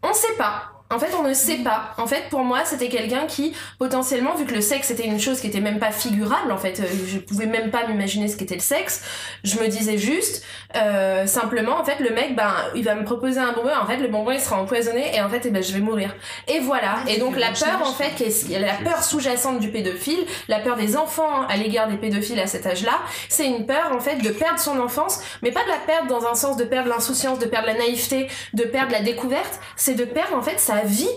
on 0.01 0.13
sait 0.13 0.33
pas 0.37 0.63
en 0.89 0.99
fait, 0.99 1.13
on 1.19 1.23
ne 1.23 1.33
sait 1.33 1.57
pas. 1.57 1.93
En 1.97 2.07
fait, 2.07 2.29
pour 2.29 2.41
moi, 2.41 2.63
c'était 2.63 2.87
quelqu'un 2.87 3.25
qui, 3.27 3.53
potentiellement, 3.77 4.35
vu 4.35 4.45
que 4.45 4.53
le 4.53 4.61
sexe 4.61 4.89
était 4.89 5.05
une 5.05 5.19
chose 5.19 5.41
qui 5.41 5.47
était 5.47 5.59
même 5.59 5.79
pas 5.79 5.91
figurable, 5.91 6.51
en 6.51 6.57
fait, 6.57 6.79
euh, 6.79 6.85
je 7.05 7.19
pouvais 7.19 7.45
même 7.45 7.71
pas 7.71 7.85
m'imaginer 7.87 8.29
ce 8.29 8.37
qu'était 8.37 8.55
le 8.55 8.61
sexe, 8.61 9.03
je 9.43 9.59
me 9.59 9.67
disais 9.67 9.97
juste, 9.97 10.45
euh, 10.75 11.27
simplement, 11.27 11.77
en 11.77 11.83
fait, 11.83 11.99
le 11.99 12.11
mec, 12.11 12.35
ben, 12.35 12.53
il 12.73 12.85
va 12.85 12.95
me 12.95 13.03
proposer 13.03 13.39
un 13.39 13.51
bonbon, 13.51 13.69
en 13.81 13.85
fait, 13.85 13.97
le 13.97 14.07
bonbon, 14.07 14.31
il 14.31 14.39
sera 14.39 14.61
empoisonné, 14.61 15.13
et 15.13 15.21
en 15.21 15.29
fait, 15.29 15.41
eh 15.45 15.49
ben, 15.49 15.61
je 15.61 15.73
vais 15.73 15.81
mourir. 15.81 16.15
Et 16.47 16.59
voilà. 16.59 16.99
Et 17.07 17.19
donc, 17.19 17.37
la 17.37 17.49
peur, 17.49 17.81
en 17.83 17.91
fait, 17.91 18.23
la 18.49 18.73
peur 18.75 19.03
sous-jacente 19.03 19.59
du 19.59 19.69
pédophile, 19.69 20.25
la 20.47 20.59
peur 20.59 20.77
des 20.77 20.95
enfants 20.95 21.41
à 21.49 21.57
l'égard 21.57 21.89
des 21.89 21.97
pédophiles 21.97 22.39
à 22.39 22.47
cet 22.47 22.65
âge-là, 22.65 22.99
c'est 23.27 23.45
une 23.45 23.65
peur, 23.65 23.91
en 23.91 23.99
fait, 23.99 24.17
de 24.17 24.29
perdre 24.29 24.59
son 24.59 24.79
enfance, 24.79 25.19
mais 25.41 25.51
pas 25.51 25.63
de 25.63 25.69
la 25.69 25.79
perdre 25.79 26.07
dans 26.07 26.27
un 26.27 26.35
sens 26.35 26.55
de 26.55 26.63
perdre 26.63 26.87
l'insouciance, 26.87 27.39
de 27.39 27.45
perdre 27.45 27.67
la 27.67 27.73
naïveté, 27.73 28.29
de 28.53 28.63
perdre 28.63 28.93
la 28.93 29.01
découverte, 29.01 29.59
c'est 29.75 29.95
de 29.95 30.05
perdre, 30.05 30.37
en 30.37 30.41
fait, 30.41 30.59
sa 30.59 30.76
vie. 30.81 31.09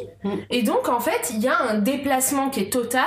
Et 0.51 0.63
donc, 0.63 0.91
en 0.91 1.01
fait, 1.01 1.31
il 1.31 1.41
y 1.41 1.49
a 1.49 1.59
un 1.59 1.79
déplacement 1.79 2.51
qui 2.51 2.61
est 2.61 2.71
total 2.71 3.05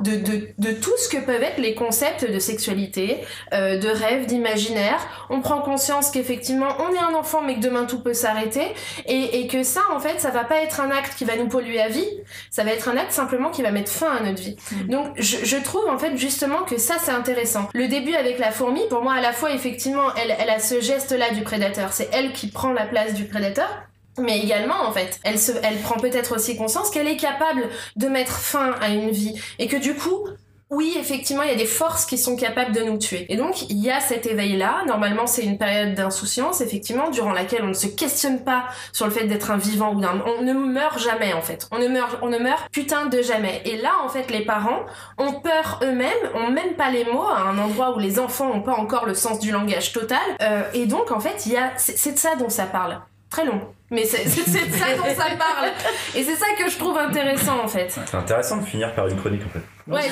de, 0.00 0.16
de, 0.16 0.48
de 0.56 0.72
tout 0.72 0.96
ce 0.96 1.10
que 1.10 1.18
peuvent 1.18 1.42
être 1.42 1.58
les 1.58 1.74
concepts 1.74 2.30
de 2.30 2.38
sexualité, 2.38 3.20
euh, 3.52 3.78
de 3.78 3.88
rêve, 3.88 4.24
d'imaginaire. 4.24 4.98
On 5.28 5.42
prend 5.42 5.60
conscience 5.60 6.10
qu'effectivement, 6.10 6.68
on 6.78 6.94
est 6.94 6.98
un 6.98 7.14
enfant, 7.14 7.42
mais 7.42 7.56
que 7.56 7.60
demain 7.60 7.84
tout 7.84 8.00
peut 8.00 8.14
s'arrêter. 8.14 8.66
Et, 9.06 9.40
et 9.40 9.46
que 9.46 9.62
ça, 9.62 9.82
en 9.94 10.00
fait, 10.00 10.20
ça 10.20 10.30
va 10.30 10.44
pas 10.44 10.62
être 10.62 10.80
un 10.80 10.90
acte 10.90 11.16
qui 11.16 11.26
va 11.26 11.36
nous 11.36 11.48
polluer 11.48 11.80
à 11.82 11.88
vie. 11.88 12.08
Ça 12.50 12.64
va 12.64 12.72
être 12.72 12.88
un 12.88 12.96
acte 12.96 13.12
simplement 13.12 13.50
qui 13.50 13.62
va 13.62 13.70
mettre 13.70 13.92
fin 13.92 14.16
à 14.16 14.20
notre 14.22 14.40
vie. 14.40 14.56
Donc, 14.88 15.08
je, 15.16 15.44
je 15.44 15.56
trouve, 15.58 15.86
en 15.90 15.98
fait, 15.98 16.16
justement 16.16 16.62
que 16.62 16.78
ça, 16.78 16.94
c'est 16.98 17.12
intéressant. 17.12 17.68
Le 17.74 17.88
début 17.88 18.14
avec 18.14 18.38
la 18.38 18.50
fourmi, 18.50 18.80
pour 18.88 19.02
moi, 19.02 19.14
à 19.14 19.20
la 19.20 19.32
fois, 19.32 19.52
effectivement, 19.52 20.14
elle, 20.16 20.34
elle 20.38 20.50
a 20.50 20.60
ce 20.60 20.80
geste-là 20.80 21.32
du 21.34 21.42
prédateur. 21.42 21.92
C'est 21.92 22.08
elle 22.12 22.32
qui 22.32 22.46
prend 22.46 22.72
la 22.72 22.86
place 22.86 23.12
du 23.12 23.24
prédateur. 23.24 23.68
Mais 24.18 24.40
également, 24.40 24.86
en 24.86 24.92
fait, 24.92 25.20
elle, 25.24 25.38
se, 25.38 25.52
elle 25.62 25.78
prend 25.80 25.98
peut-être 25.98 26.36
aussi 26.36 26.56
conscience 26.56 26.90
qu'elle 26.90 27.08
est 27.08 27.16
capable 27.16 27.68
de 27.96 28.08
mettre 28.08 28.38
fin 28.38 28.72
à 28.80 28.88
une 28.88 29.10
vie. 29.10 29.40
Et 29.58 29.66
que 29.66 29.76
du 29.76 29.94
coup, 29.94 30.28
oui, 30.70 30.96
effectivement, 30.98 31.42
il 31.42 31.50
y 31.50 31.52
a 31.52 31.56
des 31.56 31.66
forces 31.66 32.04
qui 32.04 32.18
sont 32.18 32.36
capables 32.36 32.72
de 32.72 32.80
nous 32.82 32.98
tuer. 32.98 33.26
Et 33.28 33.36
donc, 33.36 33.68
il 33.70 33.78
y 33.78 33.90
a 33.90 34.00
cet 34.00 34.26
éveil-là. 34.26 34.82
Normalement, 34.86 35.26
c'est 35.26 35.44
une 35.44 35.58
période 35.58 35.94
d'insouciance, 35.94 36.60
effectivement, 36.60 37.10
durant 37.10 37.32
laquelle 37.32 37.62
on 37.62 37.68
ne 37.68 37.74
se 37.74 37.86
questionne 37.86 38.42
pas 38.42 38.64
sur 38.92 39.06
le 39.06 39.12
fait 39.12 39.26
d'être 39.26 39.50
un 39.50 39.56
vivant 39.56 39.94
ou 39.94 40.00
d'un... 40.00 40.22
On 40.38 40.42
ne 40.42 40.52
meurt 40.52 40.98
jamais, 40.98 41.32
en 41.32 41.42
fait. 41.42 41.68
On 41.70 41.78
ne 41.78 41.86
meurt, 41.86 42.18
on 42.22 42.28
ne 42.28 42.38
meurt 42.38 42.68
putain 42.72 43.06
de 43.06 43.22
jamais. 43.22 43.62
Et 43.66 43.76
là, 43.76 43.92
en 44.04 44.08
fait, 44.08 44.30
les 44.30 44.44
parents 44.44 44.80
ont 45.18 45.34
peur 45.34 45.80
eux-mêmes, 45.82 46.10
ont 46.34 46.50
même 46.50 46.74
pas 46.74 46.90
les 46.90 47.04
mots, 47.04 47.28
à 47.28 47.42
un 47.42 47.58
endroit 47.58 47.94
où 47.94 47.98
les 47.98 48.18
enfants 48.18 48.50
ont 48.50 48.62
pas 48.62 48.74
encore 48.74 49.06
le 49.06 49.14
sens 49.14 49.38
du 49.38 49.52
langage 49.52 49.92
total. 49.92 50.18
Euh, 50.40 50.62
et 50.72 50.86
donc, 50.86 51.12
en 51.12 51.20
fait, 51.20 51.46
il 51.46 51.52
y 51.52 51.56
a... 51.56 51.72
C'est 51.76 52.12
de 52.12 52.18
ça 52.18 52.36
dont 52.36 52.48
ça 52.48 52.64
parle. 52.64 53.00
Très 53.34 53.44
long. 53.46 53.60
Mais 53.90 54.04
c'est 54.04 54.28
ça 54.28 54.58
dont 54.96 55.12
ça 55.16 55.24
parle. 55.36 55.70
Et 56.14 56.22
c'est 56.22 56.36
ça 56.36 56.46
que 56.56 56.70
je 56.70 56.78
trouve 56.78 56.96
intéressant, 56.96 57.58
en 57.64 57.66
fait. 57.66 57.88
C'est 58.06 58.16
intéressant 58.16 58.58
de 58.58 58.64
finir 58.64 58.94
par 58.94 59.08
une 59.08 59.16
chronique 59.20 59.42
en 59.44 59.50
fait. 59.50 59.90
Ouais, 59.92 60.08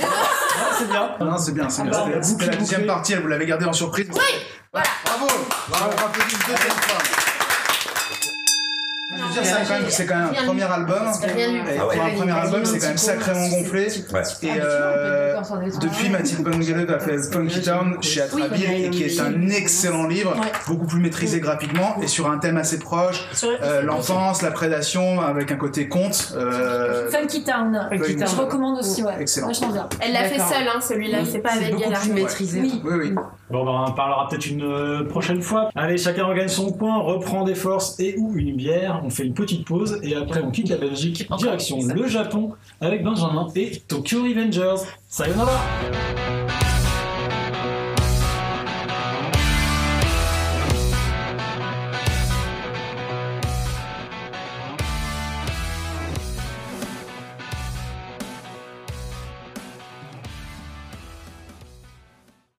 c'est 0.76 0.88
bien. 0.90 1.10
Non, 1.20 1.38
c'est 1.38 1.54
bien, 1.54 1.68
c'est 1.68 1.84
bien. 1.84 2.20
C'était- 2.20 2.46
la 2.46 2.56
deuxième 2.56 2.84
partie, 2.86 3.14
vous 3.14 3.28
l'avez 3.28 3.46
gardée 3.46 3.66
en 3.66 3.72
surprise. 3.72 4.08
Oui, 4.12 4.20
voilà. 4.72 4.88
Bravo, 5.04 5.28
bravo, 5.68 5.92
c'est 9.42 9.52
quand 9.68 9.74
même, 9.74 9.84
c'est 9.88 10.06
quand 10.06 10.16
même 10.16 10.28
un 10.38 10.44
premier 10.46 10.62
album. 10.62 11.02
Et 11.36 11.78
pour 11.78 12.02
un 12.04 12.10
premier 12.16 12.32
album, 12.32 12.64
c'est 12.64 12.78
quand 12.78 12.88
même 12.88 12.96
sacrément 12.98 13.48
gonflé. 13.48 13.86
Et 14.42 14.50
depuis 15.80 16.08
Mathilde 16.08 16.42
Bangalore 16.42 16.96
a 16.96 16.98
fait 16.98 17.18
Funky 17.32 17.62
Town 17.62 17.96
chez 18.00 18.22
Atrabile 18.22 18.84
et 18.86 18.90
qui 18.90 19.04
est 19.04 19.20
un 19.20 19.48
excellent 19.48 20.06
livre, 20.06 20.34
beaucoup 20.66 20.86
plus 20.86 21.00
maîtrisé 21.00 21.40
graphiquement 21.40 21.96
et 22.02 22.06
sur 22.06 22.30
un 22.30 22.38
thème 22.38 22.56
assez 22.56 22.78
proche, 22.78 23.24
euh, 23.62 23.82
l'enfance, 23.82 24.42
la 24.42 24.50
prédation 24.50 25.20
avec 25.20 25.50
un 25.52 25.56
côté 25.56 25.88
conte. 25.88 26.32
euh, 26.36 27.10
Funky 27.10 27.44
Town. 27.44 27.88
Je 27.92 28.36
recommande 28.36 28.78
aussi, 28.78 29.02
ouais. 29.02 29.14
Excellent. 29.20 29.50
Elle 30.00 30.12
l'a 30.12 30.24
fait 30.24 30.38
seule, 30.38 30.68
hein, 30.68 30.80
celui-là, 30.80 31.18
c'est 31.30 31.38
pas 31.40 31.52
avec 31.52 31.74
plus 31.76 32.12
maîtrisé. 32.12 32.60
Oui. 32.60 32.82
Oui, 32.84 32.92
oui. 32.96 33.14
Bon, 33.50 33.64
bah, 33.64 33.70
on 33.72 33.84
en 33.84 33.92
parlera 33.92 34.28
peut-être 34.28 34.46
une 34.46 34.62
euh, 34.64 35.04
prochaine 35.04 35.42
fois. 35.42 35.68
Allez, 35.74 35.98
chacun 35.98 36.24
regagne 36.24 36.48
son 36.48 36.72
coin, 36.72 36.98
reprend 36.98 37.44
des 37.44 37.54
forces 37.54 37.98
et 38.00 38.14
ou 38.18 38.32
une 38.34 38.56
bière. 38.56 39.01
On 39.04 39.10
fait 39.10 39.24
une 39.24 39.34
petite 39.34 39.64
pause 39.66 39.98
et 40.02 40.14
après 40.14 40.42
on 40.42 40.50
quitte 40.50 40.68
la 40.68 40.76
Belgique, 40.76 41.28
direction 41.38 41.78
le 41.82 42.06
Japon 42.06 42.52
avec 42.80 43.02
Benjamin 43.02 43.48
et 43.56 43.82
Tokyo 43.88 44.22
Revengers. 44.22 44.84
Sayonara 45.08 45.60